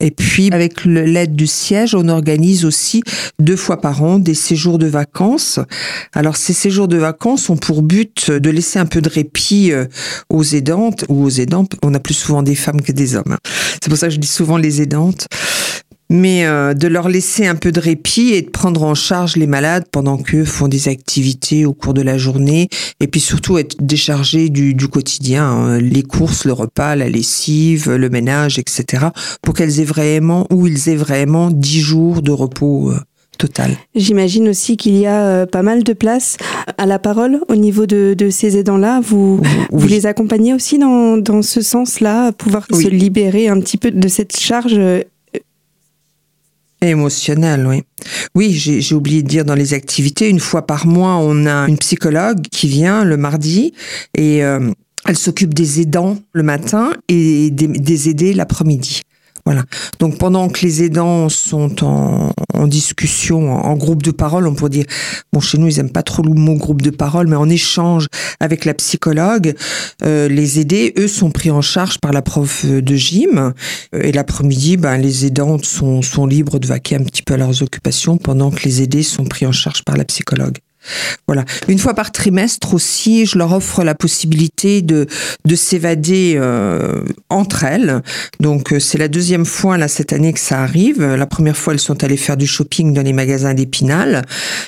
Et 0.00 0.10
puis, 0.10 0.50
avec 0.52 0.84
l'aide 0.84 1.36
du 1.36 1.46
siège, 1.46 1.94
on 1.94 2.08
organise 2.08 2.64
aussi 2.64 3.02
deux 3.38 3.56
fois 3.56 3.80
par 3.80 4.02
an 4.02 4.18
des 4.18 4.34
séjours 4.34 4.78
de 4.78 4.86
vacances. 4.86 5.60
Alors, 6.14 6.36
ces 6.36 6.52
séjours 6.52 6.88
de 6.88 6.96
vacances 6.96 7.50
ont 7.50 7.56
pour 7.56 7.82
but 7.82 8.30
de 8.30 8.50
laisser 8.50 8.78
un 8.78 8.86
peu 8.86 9.00
de 9.00 9.08
répit 9.08 9.72
euh, 9.72 9.86
aux 10.30 10.42
aidantes 10.42 11.04
ou 11.08 11.24
aux 11.24 11.30
aidants. 11.30 11.66
On 11.82 11.94
a 11.94 12.00
plus 12.00 12.14
souvent 12.14 12.42
des 12.42 12.54
femmes 12.54 12.80
que 12.80 12.92
des 12.92 13.14
hommes. 13.14 13.36
C'est 13.82 13.88
pour 13.88 13.98
ça 13.98 14.08
que 14.08 14.14
je 14.14 14.18
dis 14.18 14.28
souvent 14.28 14.56
les 14.56 14.82
aidantes 14.82 15.26
mais 16.10 16.44
euh, 16.44 16.74
de 16.74 16.88
leur 16.88 17.08
laisser 17.08 17.46
un 17.46 17.54
peu 17.54 17.72
de 17.72 17.80
répit 17.80 18.34
et 18.34 18.42
de 18.42 18.50
prendre 18.50 18.82
en 18.82 18.94
charge 18.94 19.36
les 19.36 19.46
malades 19.46 19.84
pendant 19.90 20.18
qu'eux 20.18 20.44
font 20.44 20.68
des 20.68 20.88
activités 20.88 21.64
au 21.64 21.72
cours 21.72 21.94
de 21.94 22.02
la 22.02 22.18
journée, 22.18 22.68
et 22.98 23.06
puis 23.06 23.20
surtout 23.20 23.56
être 23.56 23.76
déchargés 23.80 24.50
du, 24.50 24.74
du 24.74 24.88
quotidien, 24.88 25.44
hein, 25.44 25.78
les 25.78 26.02
courses, 26.02 26.44
le 26.44 26.52
repas, 26.52 26.96
la 26.96 27.08
lessive, 27.08 27.90
le 27.90 28.10
ménage, 28.10 28.58
etc., 28.58 29.06
pour 29.40 29.54
qu'elles 29.54 29.80
aient 29.80 29.84
vraiment, 29.84 30.46
ou 30.50 30.66
ils 30.66 30.88
aient 30.88 30.96
vraiment 30.96 31.50
dix 31.50 31.80
jours 31.80 32.20
de 32.20 32.32
repos. 32.32 32.90
Euh, 32.90 32.98
total. 33.38 33.70
J'imagine 33.94 34.50
aussi 34.50 34.76
qu'il 34.76 34.98
y 34.98 35.06
a 35.06 35.22
euh, 35.22 35.46
pas 35.46 35.62
mal 35.62 35.82
de 35.82 35.94
place 35.94 36.36
à 36.76 36.84
la 36.84 36.98
parole 36.98 37.40
au 37.48 37.56
niveau 37.56 37.86
de, 37.86 38.12
de 38.12 38.28
ces 38.28 38.58
aidants-là. 38.58 39.00
Vous, 39.02 39.40
vous 39.72 39.88
les 39.88 40.04
accompagnez 40.04 40.52
aussi 40.52 40.78
dans, 40.78 41.16
dans 41.16 41.40
ce 41.40 41.62
sens-là, 41.62 42.32
pouvoir 42.32 42.66
se 42.70 42.88
libérer 42.88 43.48
un 43.48 43.58
petit 43.60 43.78
peu 43.78 43.92
de 43.92 44.08
cette 44.08 44.38
charge 44.38 44.78
Émotionnel, 46.82 47.66
oui. 47.66 47.82
Oui, 48.34 48.52
j'ai 48.52 48.94
oublié 48.94 49.22
de 49.22 49.28
dire 49.28 49.44
dans 49.44 49.54
les 49.54 49.74
activités, 49.74 50.28
une 50.28 50.40
fois 50.40 50.66
par 50.66 50.86
mois, 50.86 51.16
on 51.16 51.44
a 51.44 51.68
une 51.68 51.76
psychologue 51.76 52.40
qui 52.50 52.68
vient 52.68 53.04
le 53.04 53.18
mardi 53.18 53.74
et 54.16 54.42
euh, 54.42 54.70
elle 55.06 55.18
s'occupe 55.18 55.52
des 55.52 55.80
aidants 55.80 56.18
le 56.32 56.42
matin 56.42 56.92
et 57.08 57.50
des, 57.50 57.66
des 57.66 58.08
aidés 58.08 58.32
l'après-midi. 58.32 59.02
Voilà. 59.44 59.64
Donc 59.98 60.18
pendant 60.18 60.48
que 60.48 60.60
les 60.62 60.82
aidants 60.82 61.28
sont 61.28 61.84
en, 61.84 62.66
discussion, 62.66 63.52
en, 63.52 63.74
groupe 63.74 64.02
de 64.02 64.10
parole, 64.10 64.46
on 64.46 64.54
pourrait 64.54 64.70
dire, 64.70 64.84
bon 65.32 65.40
chez 65.40 65.58
nous 65.58 65.66
ils 65.66 65.78
aiment 65.78 65.90
pas 65.90 66.02
trop 66.02 66.22
le 66.22 66.32
mot 66.32 66.54
groupe 66.54 66.82
de 66.82 66.90
parole, 66.90 67.26
mais 67.26 67.36
en 67.36 67.48
échange 67.48 68.06
avec 68.38 68.64
la 68.64 68.74
psychologue, 68.74 69.54
euh, 70.02 70.28
les 70.28 70.60
aidés, 70.60 70.92
eux, 70.98 71.08
sont 71.08 71.30
pris 71.30 71.50
en 71.50 71.62
charge 71.62 71.98
par 71.98 72.12
la 72.12 72.22
prof 72.22 72.64
de 72.66 72.96
gym. 72.96 73.52
Euh, 73.94 74.02
et 74.02 74.12
l'après-midi, 74.12 74.76
ben, 74.76 74.96
les 74.98 75.26
aidants 75.26 75.58
sont, 75.62 76.02
sont 76.02 76.26
libres 76.26 76.58
de 76.58 76.66
vaquer 76.66 76.96
un 76.96 77.04
petit 77.04 77.22
peu 77.22 77.34
à 77.34 77.36
leurs 77.36 77.62
occupations 77.62 78.16
pendant 78.18 78.50
que 78.50 78.62
les 78.64 78.82
aidés 78.82 79.02
sont 79.02 79.24
pris 79.24 79.46
en 79.46 79.52
charge 79.52 79.84
par 79.84 79.96
la 79.96 80.04
psychologue. 80.04 80.58
Voilà. 81.26 81.44
Une 81.68 81.78
fois 81.78 81.94
par 81.94 82.10
trimestre 82.10 82.74
aussi, 82.74 83.26
je 83.26 83.38
leur 83.38 83.52
offre 83.52 83.84
la 83.84 83.94
possibilité 83.94 84.82
de, 84.82 85.06
de 85.44 85.54
s'évader 85.54 86.34
euh, 86.36 87.02
entre 87.28 87.64
elles. 87.64 88.02
Donc 88.40 88.72
euh, 88.72 88.80
c'est 88.80 88.98
la 88.98 89.08
deuxième 89.08 89.44
fois 89.44 89.78
là 89.78 89.88
cette 89.88 90.12
année 90.12 90.32
que 90.32 90.40
ça 90.40 90.62
arrive. 90.62 91.02
La 91.02 91.26
première 91.26 91.56
fois, 91.56 91.72
elles 91.72 91.80
sont 91.80 92.02
allées 92.02 92.16
faire 92.16 92.36
du 92.36 92.46
shopping 92.46 92.92
dans 92.92 93.02
les 93.02 93.12
magasins 93.12 93.54
d'Épinal. 93.54 94.22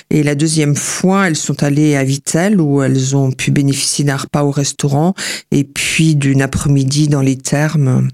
Et 0.09 0.23
la 0.23 0.35
deuxième 0.35 0.75
fois, 0.75 1.27
elles 1.27 1.35
sont 1.35 1.63
allées 1.63 1.95
à 1.95 2.03
Vitel 2.03 2.61
où 2.61 2.81
elles 2.81 3.15
ont 3.15 3.31
pu 3.31 3.51
bénéficier 3.51 4.05
d'un 4.05 4.17
repas 4.17 4.43
au 4.43 4.51
restaurant 4.51 5.13
et 5.51 5.63
puis 5.63 6.15
d'une 6.15 6.41
après-midi 6.41 7.07
dans 7.07 7.21
les 7.21 7.37
thermes. 7.37 8.09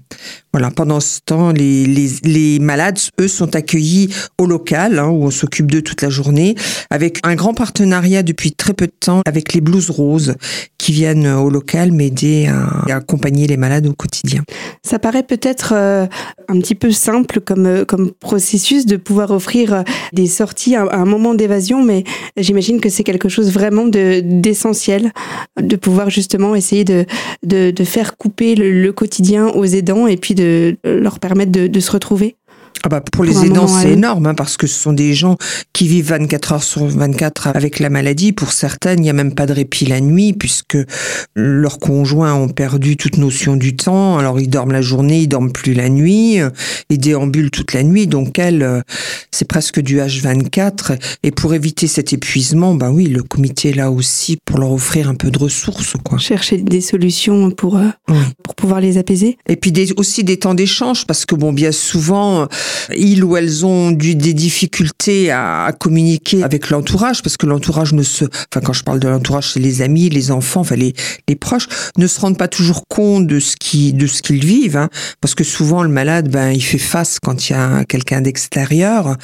Voilà, 0.52 0.72
pendant 0.72 0.98
ce 0.98 1.20
temps, 1.24 1.52
les, 1.52 1.86
les, 1.86 2.10
les 2.24 2.58
malades, 2.58 2.98
eux, 3.20 3.28
sont 3.28 3.54
accueillis 3.54 4.12
au 4.36 4.46
local, 4.46 4.98
hein, 4.98 5.06
où 5.06 5.24
on 5.24 5.30
s'occupe 5.30 5.70
d'eux 5.70 5.82
toute 5.82 6.02
la 6.02 6.10
journée, 6.10 6.56
avec 6.90 7.20
un 7.22 7.36
grand 7.36 7.54
partenariat 7.90 8.22
depuis 8.22 8.52
très 8.52 8.72
peu 8.72 8.86
de 8.86 8.92
temps 8.92 9.22
avec 9.26 9.52
les 9.52 9.60
Blues 9.60 9.90
Roses, 9.90 10.34
qui 10.78 10.92
viennent 10.92 11.26
au 11.26 11.50
local 11.50 11.90
m'aider 11.90 12.46
à, 12.46 12.94
accompagner 12.94 13.46
les 13.46 13.56
malades 13.56 13.86
au 13.86 13.92
quotidien. 13.92 14.42
Ça 14.84 14.98
paraît 14.98 15.24
peut-être 15.24 15.72
euh, 15.74 16.06
un 16.48 16.60
petit 16.60 16.76
peu 16.76 16.92
simple 16.92 17.40
comme, 17.40 17.66
euh, 17.66 17.84
comme 17.84 18.12
processus 18.12 18.86
de 18.86 18.96
pouvoir 18.96 19.32
offrir 19.32 19.74
euh, 19.74 19.82
des 20.12 20.26
sorties 20.26 20.76
à, 20.76 20.86
un 20.92 21.04
moment 21.04 21.34
d'évasion, 21.34 21.82
mais 21.82 22.04
j'imagine 22.36 22.80
que 22.80 22.88
c'est 22.88 23.02
quelque 23.02 23.28
chose 23.28 23.52
vraiment 23.52 23.86
d'essentiel, 23.86 25.12
de, 25.60 25.76
pouvoir 25.76 26.10
justement 26.10 26.54
essayer 26.54 26.84
de, 26.84 27.04
de, 27.42 27.84
faire 27.84 28.16
couper 28.16 28.54
le 28.54 28.92
quotidien 28.92 29.48
aux 29.48 29.64
aidants 29.64 30.06
et 30.06 30.16
puis 30.16 30.34
de 30.34 30.76
leur 30.84 31.18
permettre 31.18 31.50
de, 31.50 31.80
se 31.80 31.90
retrouver 31.90 32.36
ah 32.82 32.88
bah 32.88 33.00
pour 33.00 33.24
les 33.24 33.44
aidants, 33.44 33.68
c'est 33.68 33.92
énorme 33.92 34.26
hein, 34.26 34.34
parce 34.34 34.56
que 34.56 34.66
ce 34.66 34.80
sont 34.80 34.94
des 34.94 35.12
gens 35.12 35.36
qui 35.74 35.86
vivent 35.86 36.08
24 36.08 36.52
heures 36.52 36.62
sur 36.62 36.86
24 36.86 37.48
avec 37.48 37.78
la 37.78 37.90
maladie. 37.90 38.32
Pour 38.32 38.52
certaines, 38.52 39.00
il 39.00 39.02
n'y 39.02 39.10
a 39.10 39.14
même 39.14 39.34
pas 39.34 39.44
de 39.44 39.52
répit 39.52 39.84
la 39.84 40.00
nuit 40.00 40.32
puisque 40.32 40.78
leurs 41.34 41.78
conjoints 41.78 42.32
ont 42.32 42.48
perdu 42.48 42.96
toute 42.96 43.18
notion 43.18 43.56
du 43.56 43.76
temps. 43.76 44.16
Alors 44.16 44.40
ils 44.40 44.48
dorment 44.48 44.72
la 44.72 44.80
journée, 44.80 45.20
ils 45.20 45.28
dorment 45.28 45.52
plus 45.52 45.74
la 45.74 45.90
nuit, 45.90 46.38
ils 46.88 46.98
déambulent 46.98 47.50
toute 47.50 47.74
la 47.74 47.82
nuit. 47.82 48.06
Donc 48.06 48.38
elles, 48.38 48.82
c'est 49.30 49.46
presque 49.46 49.80
du 49.80 49.98
H24. 49.98 50.98
Et 51.22 51.32
pour 51.32 51.52
éviter 51.52 51.86
cet 51.86 52.14
épuisement, 52.14 52.74
bah 52.74 52.90
oui, 52.90 53.08
le 53.08 53.22
comité 53.22 53.70
est 53.70 53.74
là 53.74 53.90
aussi 53.90 54.38
pour 54.46 54.58
leur 54.58 54.72
offrir 54.72 55.10
un 55.10 55.14
peu 55.16 55.30
de 55.30 55.38
ressources. 55.38 55.96
Quoi. 56.02 56.16
Chercher 56.16 56.56
des 56.56 56.80
solutions 56.80 57.50
pour, 57.50 57.76
euh, 57.76 57.88
pour 58.42 58.54
pouvoir 58.54 58.80
les 58.80 58.96
apaiser. 58.96 59.36
Et 59.48 59.56
puis 59.56 59.70
aussi 59.98 60.24
des 60.24 60.38
temps 60.38 60.54
d'échange 60.54 61.06
parce 61.06 61.26
que 61.26 61.34
bon, 61.34 61.52
bien 61.52 61.72
souvent 61.72 62.48
ils 62.96 63.24
ou 63.24 63.36
elles 63.36 63.64
ont 63.66 63.90
dû 63.90 64.14
des 64.14 64.34
difficultés 64.34 65.30
à, 65.30 65.72
communiquer 65.78 66.42
avec 66.42 66.70
l'entourage 66.70 67.22
parce 67.22 67.36
que 67.36 67.46
l'entourage 67.46 67.92
ne 67.92 68.02
se, 68.02 68.24
enfin 68.24 68.64
quand 68.64 68.72
je 68.72 68.84
parle 68.84 69.00
de 69.00 69.08
l'entourage, 69.08 69.52
c'est 69.52 69.60
les 69.60 69.82
amis, 69.82 70.08
les 70.08 70.30
enfants, 70.30 70.60
enfin 70.60 70.76
les, 70.76 70.94
les 71.28 71.36
proches, 71.36 71.68
ne 71.98 72.06
se 72.06 72.20
rendent 72.20 72.38
pas 72.38 72.48
toujours 72.48 72.86
compte 72.88 73.26
de 73.26 73.40
ce 73.40 73.56
qui, 73.56 73.92
de 73.92 74.06
ce 74.06 74.22
qu'ils 74.22 74.44
vivent, 74.44 74.76
hein, 74.76 74.88
parce 75.20 75.34
que 75.34 75.44
souvent 75.44 75.82
le 75.82 75.88
malade, 75.88 76.30
ben 76.30 76.50
il 76.50 76.62
fait 76.62 76.78
face 76.78 77.18
quand 77.20 77.48
il 77.48 77.52
y 77.52 77.56
a 77.56 77.84
quelqu'un 77.84 78.20
d'extérieur. 78.20 79.16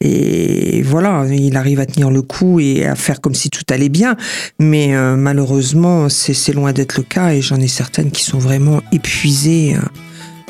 Et 0.00 0.82
voilà, 0.82 1.24
il 1.30 1.56
arrive 1.56 1.80
à 1.80 1.86
tenir 1.86 2.10
le 2.10 2.22
coup 2.22 2.60
et 2.60 2.86
à 2.86 2.94
faire 2.94 3.20
comme 3.20 3.34
si 3.34 3.50
tout 3.50 3.64
allait 3.70 3.88
bien, 3.88 4.16
mais 4.58 4.94
euh, 4.94 5.16
malheureusement 5.16 6.08
c'est 6.08 6.52
loin 6.52 6.72
d'être 6.72 6.96
le 6.96 7.02
cas 7.02 7.32
et 7.32 7.42
j'en 7.42 7.56
ai 7.56 7.68
certaines 7.68 8.10
qui 8.10 8.22
sont 8.22 8.38
vraiment 8.38 8.82
épuisées. 8.92 9.74
Hein 9.74 9.88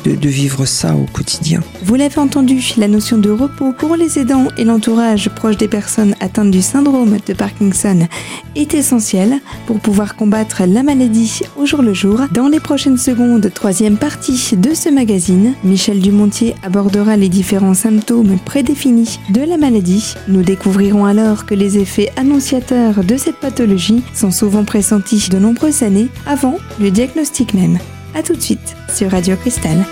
de, 0.04 0.28
vivre 0.28 0.66
ça 0.66 0.94
au 0.94 1.06
quotidien. 1.12 1.60
Vous 1.82 1.94
l'avez 1.94 2.18
entendu, 2.18 2.74
la 2.76 2.88
notion 2.88 3.18
de 3.18 3.30
repos 3.30 3.72
pour 3.72 3.96
les 3.96 4.18
aidants 4.18 4.48
et 4.56 4.64
l'entourage 4.64 5.30
proche 5.30 5.56
des 5.56 5.68
personnes 5.68 6.14
atteintes 6.20 6.50
du 6.50 6.62
syndrome 6.62 7.16
de 7.26 7.32
Parkinson 7.32 8.06
est 8.56 8.74
essentielle 8.74 9.40
pour 9.66 9.80
pouvoir 9.80 10.16
combattre 10.16 10.62
la 10.66 10.82
maladie 10.82 11.40
au 11.56 11.66
jour 11.66 11.82
le 11.82 11.94
jour. 11.94 12.22
Dans 12.32 12.48
les 12.48 12.60
prochaines 12.60 12.98
secondes, 12.98 13.50
troisième 13.54 13.96
partie 13.96 14.56
de 14.56 14.74
ce 14.74 14.88
magazine, 14.88 15.54
Michel 15.64 16.00
Dumontier 16.00 16.54
abordera 16.62 17.16
les 17.16 17.28
différents 17.28 17.74
symptômes 17.74 18.38
prédéfinis 18.44 19.18
de 19.30 19.40
la 19.40 19.56
maladie. 19.56 20.14
Nous 20.28 20.42
découvrirons 20.42 21.04
alors 21.04 21.46
que 21.46 21.54
les 21.54 21.78
effets 21.78 22.12
annonciateurs 22.16 23.04
de 23.04 23.16
cette 23.16 23.40
pathologie 23.40 24.02
sont 24.14 24.30
souvent 24.30 24.64
pressentis 24.64 25.28
de 25.30 25.38
nombreuses 25.38 25.82
années 25.82 26.08
avant 26.26 26.58
le 26.80 26.90
diagnostic 26.90 27.54
même. 27.54 27.78
A 28.14 28.22
tout 28.22 28.34
de 28.34 28.40
suite 28.40 28.76
sur 28.88 29.10
Radio 29.10 29.36
Cristal. 29.36 29.84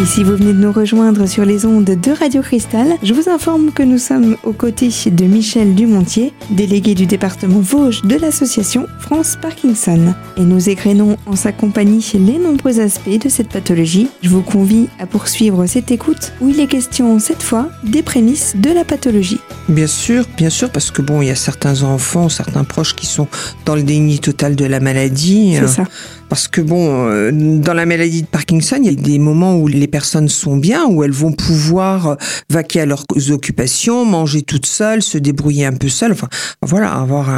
Et 0.00 0.06
si 0.06 0.24
vous 0.24 0.34
venez 0.34 0.54
de 0.54 0.58
nous 0.58 0.72
rejoindre 0.72 1.26
sur 1.26 1.44
les 1.44 1.66
ondes 1.66 1.84
de 1.84 2.10
Radio 2.10 2.40
Cristal, 2.40 2.94
je 3.02 3.12
vous 3.12 3.28
informe 3.28 3.70
que 3.70 3.82
nous 3.82 3.98
sommes 3.98 4.38
aux 4.44 4.54
côtés 4.54 4.88
de 4.88 5.24
Michel 5.26 5.74
Dumontier, 5.74 6.32
délégué 6.48 6.94
du 6.94 7.04
département 7.04 7.60
Vosges 7.60 8.00
de 8.04 8.16
l'association 8.16 8.86
France 8.98 9.36
Parkinson. 9.42 10.14
Et 10.38 10.40
nous 10.40 10.70
égrénons 10.70 11.18
en 11.26 11.36
sa 11.36 11.52
compagnie 11.52 12.02
les 12.14 12.38
nombreux 12.38 12.80
aspects 12.80 13.22
de 13.22 13.28
cette 13.28 13.50
pathologie. 13.50 14.08
Je 14.22 14.30
vous 14.30 14.40
convie 14.40 14.88
à 14.98 15.04
poursuivre 15.04 15.66
cette 15.66 15.90
écoute 15.90 16.32
où 16.40 16.48
il 16.48 16.60
est 16.60 16.66
question 16.66 17.18
cette 17.18 17.42
fois 17.42 17.68
des 17.84 18.02
prémices 18.02 18.54
de 18.56 18.70
la 18.70 18.86
pathologie. 18.86 19.40
Bien 19.68 19.86
sûr, 19.86 20.24
bien 20.38 20.50
sûr, 20.50 20.70
parce 20.70 20.90
que 20.90 21.02
bon, 21.02 21.20
il 21.20 21.28
y 21.28 21.30
a 21.30 21.34
certains 21.36 21.82
enfants, 21.82 22.30
certains 22.30 22.64
proches 22.64 22.96
qui 22.96 23.04
sont 23.04 23.28
dans 23.66 23.74
le 23.74 23.82
déni 23.82 24.18
total 24.18 24.56
de 24.56 24.64
la 24.64 24.80
maladie. 24.80 25.56
C'est 25.60 25.68
ça. 25.68 25.84
Parce 26.30 26.46
que 26.46 26.60
bon, 26.60 27.08
euh, 27.08 27.32
dans 27.32 27.74
la 27.74 27.86
maladie 27.86 28.22
de 28.22 28.26
Parkinson, 28.28 28.76
il 28.80 28.86
y 28.86 28.88
a 28.88 28.94
des 28.94 29.18
moments 29.18 29.56
où 29.56 29.66
les 29.66 29.88
personnes 29.90 30.28
sont 30.28 30.56
bien, 30.56 30.86
où 30.86 31.04
elles 31.04 31.10
vont 31.10 31.32
pouvoir 31.32 32.16
vaquer 32.48 32.80
à 32.80 32.86
leurs 32.86 33.04
occupations, 33.30 34.04
manger 34.04 34.42
toutes 34.42 34.66
seules, 34.66 35.02
se 35.02 35.18
débrouiller 35.18 35.66
un 35.66 35.72
peu 35.72 35.88
seules, 35.88 36.12
enfin 36.12 36.28
voilà, 36.62 36.92
avoir 36.92 37.28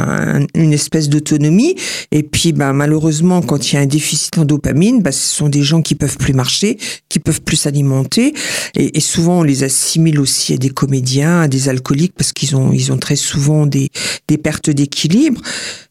une 0.55 0.73
espèce 0.73 1.09
d'autonomie. 1.09 1.75
Et 2.11 2.23
puis, 2.23 2.53
ben, 2.53 2.73
malheureusement, 2.73 3.41
quand 3.41 3.71
il 3.71 3.75
y 3.75 3.77
a 3.77 3.81
un 3.81 3.85
déficit 3.85 4.37
en 4.37 4.45
dopamine, 4.45 5.01
ben, 5.01 5.11
ce 5.11 5.35
sont 5.35 5.49
des 5.49 5.63
gens 5.63 5.81
qui 5.81 5.95
peuvent 5.95 6.17
plus 6.17 6.33
marcher, 6.33 6.77
qui 7.09 7.19
peuvent 7.19 7.41
plus 7.41 7.57
s'alimenter. 7.57 8.33
Et, 8.75 8.99
souvent, 8.99 9.39
on 9.39 9.43
les 9.43 9.63
assimile 9.63 10.19
aussi 10.19 10.53
à 10.53 10.57
des 10.57 10.69
comédiens, 10.69 11.41
à 11.41 11.47
des 11.47 11.69
alcooliques, 11.69 12.13
parce 12.15 12.31
qu'ils 12.31 12.55
ont, 12.55 12.71
ils 12.71 12.91
ont 12.91 12.97
très 12.97 13.15
souvent 13.15 13.65
des, 13.65 13.89
des 14.27 14.37
pertes 14.37 14.69
d'équilibre. 14.69 15.41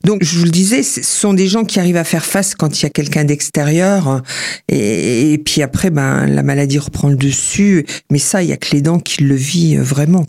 Donc, 0.04 0.24
je 0.24 0.38
vous 0.38 0.44
le 0.44 0.50
disais, 0.50 0.82
ce 0.82 1.02
sont 1.02 1.34
des 1.34 1.48
gens 1.48 1.64
qui 1.64 1.78
arrivent 1.78 1.96
à 1.96 2.04
faire 2.04 2.24
face 2.24 2.54
quand 2.54 2.80
il 2.80 2.82
y 2.84 2.86
a 2.86 2.90
quelqu'un 2.90 3.24
d'extérieur. 3.24 4.22
Et, 4.68 5.40
puis 5.44 5.62
après, 5.62 5.90
ben, 5.90 6.26
la 6.26 6.42
maladie 6.52 6.78
reprend 6.78 7.08
le 7.08 7.16
dessus. 7.16 7.86
Mais 8.10 8.18
ça, 8.18 8.42
il 8.42 8.50
y 8.50 8.52
a 8.52 8.56
que 8.56 8.72
les 8.72 8.82
dents 8.82 8.98
qui 8.98 9.24
le 9.24 9.34
vit 9.34 9.76
euh, 9.76 9.82
vraiment. 9.82 10.24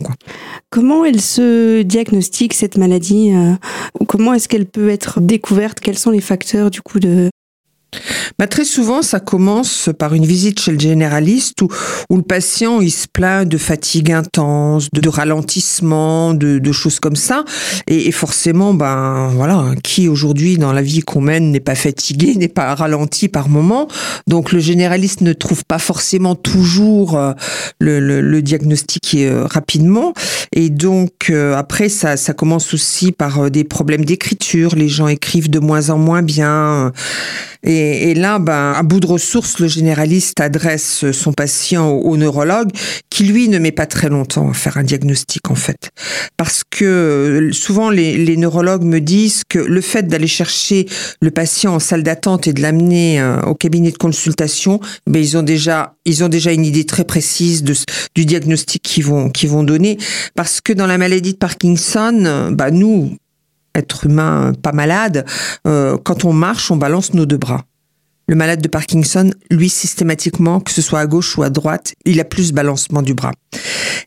Comment 0.70 1.04
elle 1.04 1.20
se 1.20 1.82
diagnostique, 1.82 2.54
cette 2.54 2.78
maladie 2.78 3.32
euh, 3.34 3.52
Comment 4.06 4.34
est-ce 4.34 4.48
qu'elle 4.48 4.66
peut 4.66 4.88
être 4.88 5.20
découverte? 5.20 5.80
Quels 5.80 5.98
sont 5.98 6.10
les 6.10 6.22
facteurs 6.22 6.70
du 6.70 6.80
coup 6.80 6.98
de, 6.98 7.30
bah, 8.38 8.46
très 8.46 8.64
souvent, 8.64 9.02
ça 9.02 9.20
commence 9.20 9.90
par 9.98 10.14
une 10.14 10.26
visite 10.26 10.60
chez 10.60 10.72
le 10.72 10.78
généraliste 10.78 11.62
où, 11.62 11.68
le 12.16 12.22
patient 12.22 12.80
il 12.80 12.90
se 12.90 13.06
plaint 13.06 13.48
de 13.48 13.58
fatigue 13.58 14.10
intense, 14.10 14.88
de, 14.92 15.08
ralentissement, 15.08 16.34
de, 16.34 16.72
choses 16.72 17.00
comme 17.00 17.16
ça. 17.16 17.44
Et, 17.86 18.10
forcément, 18.12 18.74
ben 18.74 19.28
voilà, 19.34 19.64
qui 19.82 20.08
aujourd'hui 20.08 20.58
dans 20.58 20.72
la 20.72 20.82
vie 20.82 21.00
qu'on 21.00 21.20
mène 21.20 21.50
n'est 21.50 21.60
pas 21.60 21.74
fatigué, 21.74 22.34
n'est 22.36 22.48
pas 22.48 22.74
ralenti 22.74 23.28
par 23.28 23.48
moment. 23.48 23.88
Donc 24.26 24.52
le 24.52 24.58
généraliste 24.58 25.20
ne 25.20 25.32
trouve 25.32 25.64
pas 25.64 25.78
forcément 25.78 26.34
toujours 26.34 27.16
euh, 27.16 27.32
le, 27.78 28.40
diagnostic 28.40 29.14
euh, 29.14 29.46
rapidement. 29.46 30.12
Et 30.52 30.70
donc 30.70 31.30
euh, 31.30 31.54
après, 31.54 31.88
ça, 31.88 32.16
commence 32.34 32.74
aussi 32.74 33.12
par 33.12 33.50
des 33.50 33.64
problèmes 33.64 34.04
d'écriture. 34.04 34.74
Les 34.74 34.88
gens 34.88 35.08
écrivent 35.08 35.50
de 35.50 35.58
moins 35.58 35.90
en 35.90 35.98
moins 35.98 36.22
bien. 36.22 36.92
Et, 37.84 38.14
là, 38.14 38.38
ben, 38.38 38.72
à 38.72 38.82
bout 38.82 39.00
de 39.00 39.06
ressources, 39.06 39.58
le 39.58 39.68
généraliste 39.68 40.40
adresse 40.40 41.10
son 41.12 41.32
patient 41.32 41.90
au, 41.90 42.16
neurologue, 42.16 42.70
qui 43.10 43.24
lui 43.24 43.48
ne 43.48 43.58
met 43.58 43.72
pas 43.72 43.86
très 43.86 44.08
longtemps 44.08 44.50
à 44.50 44.54
faire 44.54 44.76
un 44.76 44.82
diagnostic 44.82 45.50
en 45.50 45.54
fait, 45.54 45.90
parce 46.36 46.62
que 46.68 46.84
euh, 46.84 47.52
souvent 47.52 47.90
les, 47.90 48.36
neurologues 48.36 48.84
me 48.84 49.00
disent 49.00 49.42
que 49.48 49.58
le 49.58 49.80
fait 49.80 50.06
d'aller 50.06 50.26
chercher 50.26 50.86
le 51.20 51.30
patient 51.30 51.74
en 51.74 51.78
salle 51.78 52.02
d'attente 52.02 52.46
et 52.46 52.52
de 52.52 52.62
l'amener 52.62 53.20
euh, 53.20 53.40
au 53.42 53.54
cabinet 53.54 53.90
de 53.90 53.98
consultation, 53.98 54.80
ben 55.06 55.20
ils 55.20 55.36
ont 55.36 55.42
déjà 55.42 55.94
ils 56.04 56.24
ont 56.24 56.28
déjà 56.28 56.52
une 56.52 56.64
idée 56.64 56.84
très 56.84 57.04
précise 57.04 57.62
du 57.62 58.24
diagnostic 58.24 58.82
qu'ils 58.82 59.04
vont 59.04 59.30
qu'ils 59.30 59.50
vont 59.50 59.62
donner, 59.62 59.98
parce 60.34 60.60
que 60.60 60.72
dans 60.72 60.86
la 60.86 60.98
maladie 60.98 61.32
de 61.32 61.38
Parkinson, 61.38 62.50
ben 62.52 62.70
nous 62.70 63.16
être 63.74 64.06
humain 64.06 64.52
pas 64.62 64.72
malade, 64.72 65.26
euh, 65.66 65.98
quand 66.02 66.24
on 66.24 66.32
marche, 66.32 66.70
on 66.70 66.76
balance 66.76 67.14
nos 67.14 67.26
deux 67.26 67.36
bras. 67.36 67.64
Le 68.26 68.34
malade 68.34 68.62
de 68.62 68.68
Parkinson, 68.68 69.30
lui, 69.50 69.68
systématiquement, 69.68 70.60
que 70.60 70.70
ce 70.70 70.80
soit 70.80 71.00
à 71.00 71.06
gauche 71.06 71.36
ou 71.36 71.42
à 71.42 71.50
droite, 71.50 71.94
il 72.06 72.20
a 72.20 72.24
plus 72.24 72.52
balancement 72.52 73.02
du 73.02 73.12
bras. 73.12 73.32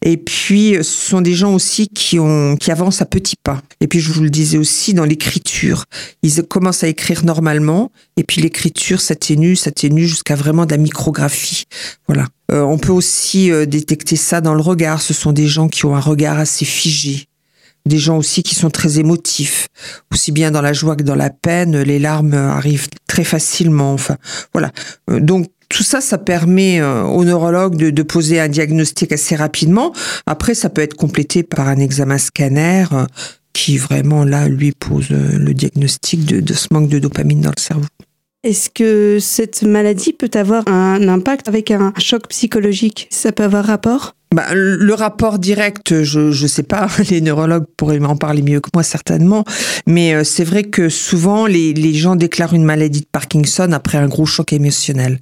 Et 0.01 0.17
puis, 0.17 0.75
ce 0.77 0.83
sont 0.83 1.21
des 1.21 1.33
gens 1.33 1.53
aussi 1.53 1.87
qui 1.87 2.19
ont, 2.19 2.55
qui 2.57 2.71
avancent 2.71 3.01
à 3.01 3.05
petits 3.05 3.35
pas. 3.41 3.61
Et 3.79 3.87
puis, 3.87 3.99
je 3.99 4.11
vous 4.11 4.23
le 4.23 4.29
disais 4.29 4.57
aussi, 4.57 4.93
dans 4.93 5.05
l'écriture, 5.05 5.85
ils 6.23 6.41
commencent 6.43 6.83
à 6.83 6.87
écrire 6.87 7.23
normalement, 7.25 7.91
et 8.15 8.23
puis 8.23 8.41
l'écriture 8.41 9.01
s'atténue, 9.01 9.55
s'atténue 9.55 10.07
jusqu'à 10.07 10.35
vraiment 10.35 10.65
de 10.65 10.71
la 10.71 10.77
micrographie. 10.77 11.65
Voilà. 12.07 12.27
Euh, 12.51 12.61
on 12.61 12.77
peut 12.77 12.93
aussi 12.93 13.51
euh, 13.51 13.65
détecter 13.65 14.15
ça 14.15 14.41
dans 14.41 14.53
le 14.53 14.61
regard. 14.61 15.01
Ce 15.01 15.13
sont 15.13 15.33
des 15.33 15.47
gens 15.47 15.67
qui 15.67 15.85
ont 15.85 15.95
un 15.95 15.99
regard 15.99 16.39
assez 16.39 16.65
figé 16.65 17.26
des 17.87 17.97
gens 17.97 18.17
aussi 18.17 18.43
qui 18.43 18.55
sont 18.55 18.69
très 18.69 18.99
émotifs, 18.99 19.67
aussi 20.11 20.31
bien 20.31 20.51
dans 20.51 20.61
la 20.61 20.73
joie 20.73 20.95
que 20.95 21.03
dans 21.03 21.15
la 21.15 21.29
peine, 21.29 21.81
les 21.81 21.99
larmes 21.99 22.33
arrivent 22.33 22.87
très 23.07 23.23
facilement. 23.23 23.93
Enfin, 23.93 24.17
voilà. 24.53 24.71
Euh, 25.09 25.19
donc 25.19 25.47
tout 25.69 25.83
ça, 25.83 25.99
ça 25.99 26.17
permet 26.17 26.79
euh, 26.79 27.03
au 27.03 27.25
neurologue 27.25 27.75
de, 27.75 28.03
poser 28.03 28.39
un 28.39 28.47
diagnostic 28.47 29.11
assez 29.11 29.35
rapidement. 29.35 29.93
Après, 30.25 30.53
ça 30.53 30.69
peut 30.69 30.81
être 30.81 30.95
complété 30.95 31.43
par 31.43 31.67
un 31.67 31.77
examen 31.77 32.17
scanner 32.17 32.85
euh, 32.93 33.05
qui 33.53 33.77
vraiment 33.77 34.23
là 34.23 34.47
lui 34.47 34.71
pose 34.71 35.09
le 35.09 35.53
diagnostic 35.53 36.25
de, 36.25 36.39
de 36.39 36.53
ce 36.53 36.67
manque 36.71 36.89
de 36.89 36.99
dopamine 36.99 37.41
dans 37.41 37.53
le 37.55 37.61
cerveau. 37.61 37.87
Est-ce 38.43 38.69
que 38.69 39.17
cette 39.19 39.63
maladie 39.63 40.13
peut 40.13 40.29
avoir 40.35 40.67
un 40.67 41.07
impact 41.07 41.49
avec 41.49 41.71
un 41.71 41.91
choc 41.97 42.27
psychologique? 42.29 43.07
Ça 43.09 43.31
peut 43.31 43.43
avoir 43.43 43.65
rapport? 43.65 44.16
Bah, 44.33 44.53
le 44.53 44.93
rapport 44.93 45.39
direct, 45.39 46.03
je 46.03 46.19
ne 46.41 46.47
sais 46.47 46.63
pas, 46.63 46.87
les 47.09 47.21
neurologues 47.21 47.65
pourraient 47.77 47.99
m'en 47.99 48.15
parler 48.15 48.41
mieux 48.41 48.59
que 48.59 48.69
moi 48.73 48.83
certainement, 48.83 49.45
mais 49.85 50.13
euh, 50.13 50.23
c'est 50.23 50.43
vrai 50.43 50.63
que 50.63 50.89
souvent 50.89 51.45
les, 51.45 51.73
les 51.73 51.93
gens 51.93 52.15
déclarent 52.15 52.53
une 52.53 52.65
maladie 52.65 53.01
de 53.01 53.07
Parkinson 53.11 53.71
après 53.71 53.97
un 53.97 54.07
gros 54.07 54.25
choc 54.25 54.53
émotionnel 54.53 55.19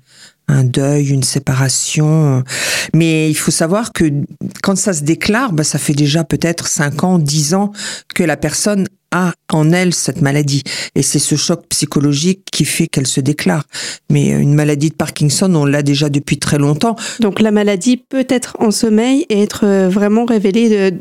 un 0.48 0.64
deuil, 0.64 1.10
une 1.10 1.24
séparation. 1.24 2.44
Mais 2.94 3.30
il 3.30 3.36
faut 3.36 3.52
savoir 3.52 3.92
que 3.94 4.06
quand 4.62 4.78
ça 4.78 4.94
se 4.94 5.04
déclare, 5.04 5.54
bah, 5.54 5.64
ça 5.64 5.80
fait 5.80 5.94
déjà 5.94 6.24
peut-être 6.24 6.68
5 6.68 7.04
ans, 7.04 7.20
10 7.20 7.54
ans 7.56 7.72
que 8.14 8.24
la 8.24 8.38
personne 8.38 8.88
a 9.16 9.34
en 9.52 9.72
elle 9.72 9.94
cette 9.94 10.22
maladie. 10.22 10.64
Et 10.96 11.02
c'est 11.02 11.20
ce 11.20 11.36
choc 11.36 11.66
psychologique 11.70 12.42
qui 12.52 12.66
fait 12.66 12.88
qu'elle 12.88 13.08
se 13.08 13.22
déclare. 13.22 13.64
Mais 14.10 14.30
une 14.30 14.54
maladie 14.54 14.90
de 14.90 14.96
Parkinson, 14.96 15.54
on 15.56 15.66
l'a 15.66 15.84
déjà 15.84 16.10
depuis 16.10 16.38
très 16.38 16.58
longtemps. 16.58 16.96
Donc 17.20 17.40
la 17.40 17.52
maladie 17.52 17.98
peut 17.98 18.28
être 18.30 18.58
en 18.60 18.72
sommeil 18.72 19.26
et 19.30 19.42
être 19.42 19.66
euh, 19.66 19.90
vraiment 19.90 20.26
révélée 20.26 20.92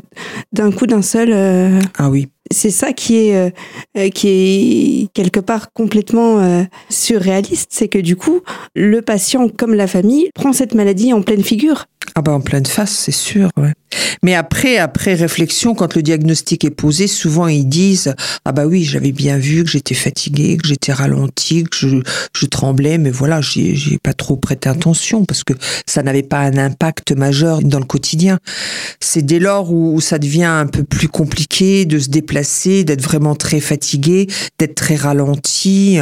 d'un 0.53 0.71
coup 0.71 0.87
d'un 0.87 1.01
seul. 1.01 1.31
Euh, 1.31 1.79
ah 1.97 2.09
oui. 2.09 2.27
C'est 2.51 2.71
ça 2.71 2.93
qui 2.93 3.17
est 3.17 3.51
euh, 3.97 4.09
qui 4.09 4.27
est 4.27 5.07
quelque 5.13 5.39
part 5.39 5.71
complètement 5.73 6.65
surréaliste, 6.89 7.69
c'est 7.71 7.87
que 7.87 7.99
du 7.99 8.15
coup 8.15 8.41
le 8.75 9.01
patient 9.01 9.49
comme 9.49 9.73
la 9.73 9.87
famille 9.87 10.29
prend 10.35 10.53
cette 10.53 10.73
maladie 10.73 11.13
en 11.13 11.21
pleine 11.21 11.43
figure. 11.43 11.85
Ah 12.13 12.21
bah 12.21 12.31
en 12.31 12.41
pleine 12.41 12.65
face, 12.65 12.91
c'est 12.91 13.11
sûr. 13.11 13.49
Mais 14.23 14.35
après, 14.35 14.77
après 14.77 15.13
réflexion, 15.13 15.75
quand 15.75 15.95
le 15.95 16.01
diagnostic 16.01 16.63
est 16.63 16.71
posé, 16.71 17.07
souvent 17.07 17.47
ils 17.47 17.67
disent 17.67 18.13
ah 18.45 18.51
bah 18.51 18.65
oui, 18.65 18.83
j'avais 18.83 19.11
bien 19.11 19.37
vu 19.37 19.63
que 19.63 19.69
j'étais 19.69 19.95
fatigué, 19.95 20.57
que 20.57 20.67
j'étais 20.67 20.93
ralenti, 20.93 21.63
que 21.63 21.75
je, 21.75 21.87
je 22.33 22.45
tremblais, 22.45 22.97
mais 22.97 23.11
voilà, 23.11 23.41
j'ai 23.41 23.97
pas 24.01 24.13
trop 24.13 24.35
prêté 24.37 24.69
attention 24.69 25.25
parce 25.25 25.43
que 25.43 25.53
ça 25.85 26.03
n'avait 26.03 26.23
pas 26.23 26.39
un 26.39 26.57
impact 26.57 27.11
majeur 27.11 27.61
dans 27.61 27.79
le 27.79 27.85
quotidien. 27.85 28.39
C'est 28.99 29.23
dès 29.23 29.39
lors 29.39 29.71
où, 29.71 29.99
ça 29.99 30.19
devient 30.19 30.43
un 30.43 30.67
peu 30.67 30.83
plus 30.83 31.07
compliqué 31.07 31.85
de 31.85 31.99
se 31.99 32.09
déplacer, 32.09 32.34
d'être 32.83 33.01
vraiment 33.01 33.35
très 33.35 33.59
fatigué, 33.59 34.27
d'être 34.59 34.75
très 34.75 34.95
ralenti. 34.95 35.99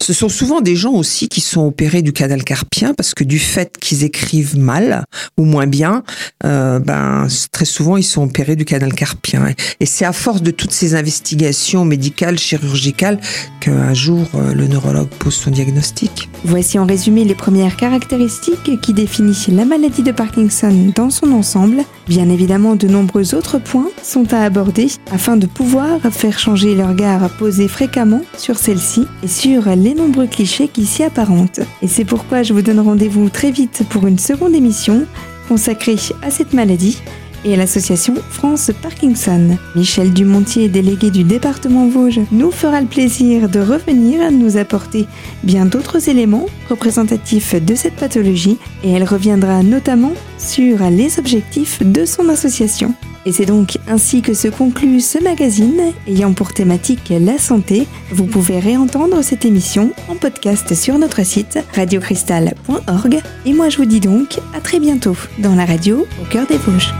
Ce 0.00 0.12
sont 0.12 0.28
souvent 0.28 0.60
des 0.60 0.76
gens 0.76 0.92
aussi 0.92 1.28
qui 1.28 1.40
sont 1.40 1.66
opérés 1.66 2.02
du 2.02 2.12
canal 2.12 2.44
carpien 2.44 2.94
parce 2.94 3.14
que 3.14 3.24
du 3.24 3.38
fait 3.38 3.76
qu'ils 3.78 4.04
écrivent 4.04 4.58
mal 4.58 5.04
ou 5.36 5.44
moins 5.44 5.66
bien, 5.66 6.02
euh, 6.44 6.78
ben 6.78 7.26
très 7.52 7.64
souvent, 7.64 7.96
ils 7.96 8.04
sont 8.04 8.22
opérés 8.22 8.56
du 8.56 8.64
canal 8.64 8.94
carpien. 8.94 9.46
Et 9.80 9.86
c'est 9.86 10.04
à 10.04 10.12
force 10.12 10.42
de 10.42 10.50
toutes 10.50 10.72
ces 10.72 10.94
investigations 10.94 11.84
médicales, 11.84 12.38
chirurgicales, 12.38 13.20
qu'un 13.60 13.94
jour, 13.94 14.26
euh, 14.34 14.54
le 14.54 14.66
neurologue 14.66 15.08
pose 15.08 15.34
son 15.34 15.50
diagnostic. 15.50 16.28
Voici 16.44 16.78
en 16.78 16.86
résumé 16.86 17.24
les 17.24 17.34
premières 17.34 17.76
caractéristiques 17.76 18.80
qui 18.80 18.92
définissent 18.92 19.48
la 19.48 19.64
maladie 19.64 20.02
de 20.02 20.12
Parkinson 20.12 20.92
dans 20.94 21.10
son 21.10 21.32
ensemble. 21.32 21.82
Bien 22.08 22.30
évidemment, 22.30 22.76
de 22.76 22.86
nombreux 22.86 23.34
autres 23.34 23.58
points 23.58 23.88
sont 24.02 24.32
à 24.32 24.40
aborder 24.40 24.88
afin 25.10 25.36
de 25.36 25.46
pouvoir 25.46 25.65
faire 26.10 26.38
changer 26.38 26.74
le 26.74 26.84
regard 26.84 27.28
posé 27.30 27.68
fréquemment 27.68 28.22
sur 28.36 28.56
celle-ci 28.56 29.06
et 29.22 29.28
sur 29.28 29.68
les 29.68 29.94
nombreux 29.94 30.26
clichés 30.26 30.68
qui 30.68 30.86
s'y 30.86 31.02
apparentent. 31.02 31.60
Et 31.82 31.88
c'est 31.88 32.04
pourquoi 32.04 32.42
je 32.42 32.52
vous 32.52 32.62
donne 32.62 32.80
rendez-vous 32.80 33.28
très 33.28 33.50
vite 33.50 33.82
pour 33.90 34.06
une 34.06 34.18
seconde 34.18 34.54
émission 34.54 35.06
consacrée 35.48 35.96
à 36.22 36.30
cette 36.30 36.52
maladie 36.52 37.02
et 37.44 37.54
à 37.54 37.56
l'association 37.56 38.14
France 38.30 38.70
Parkinson. 38.82 39.56
Michel 39.74 40.12
Dumontier, 40.12 40.68
délégué 40.68 41.10
du 41.10 41.22
département 41.22 41.86
Vosges, 41.86 42.20
nous 42.32 42.50
fera 42.50 42.80
le 42.80 42.86
plaisir 42.86 43.48
de 43.48 43.60
revenir 43.60 44.30
nous 44.32 44.56
apporter 44.56 45.06
bien 45.44 45.66
d'autres 45.66 46.08
éléments 46.08 46.46
représentatifs 46.68 47.54
de 47.54 47.74
cette 47.74 47.96
pathologie 47.96 48.58
et 48.82 48.90
elle 48.90 49.04
reviendra 49.04 49.62
notamment 49.62 50.12
sur 50.38 50.78
les 50.90 51.18
objectifs 51.18 51.82
de 51.82 52.04
son 52.04 52.28
association. 52.28 52.94
Et 53.26 53.32
c'est 53.32 53.44
donc 53.44 53.78
ainsi 53.88 54.22
que 54.22 54.34
se 54.34 54.46
conclut 54.46 55.00
ce 55.00 55.18
magazine 55.18 55.80
ayant 56.06 56.32
pour 56.32 56.52
thématique 56.52 57.12
la 57.20 57.38
santé. 57.38 57.88
Vous 58.12 58.26
pouvez 58.26 58.60
réentendre 58.60 59.22
cette 59.22 59.44
émission 59.44 59.90
en 60.08 60.14
podcast 60.14 60.74
sur 60.74 60.96
notre 60.98 61.24
site 61.24 61.58
radiocristal.org. 61.74 63.20
Et 63.44 63.52
moi 63.52 63.68
je 63.68 63.78
vous 63.78 63.84
dis 63.84 64.00
donc 64.00 64.38
à 64.54 64.60
très 64.60 64.78
bientôt 64.78 65.16
dans 65.38 65.56
la 65.56 65.64
radio 65.64 66.06
au 66.22 66.24
cœur 66.26 66.46
des 66.46 66.58
Vosges. 66.58 66.94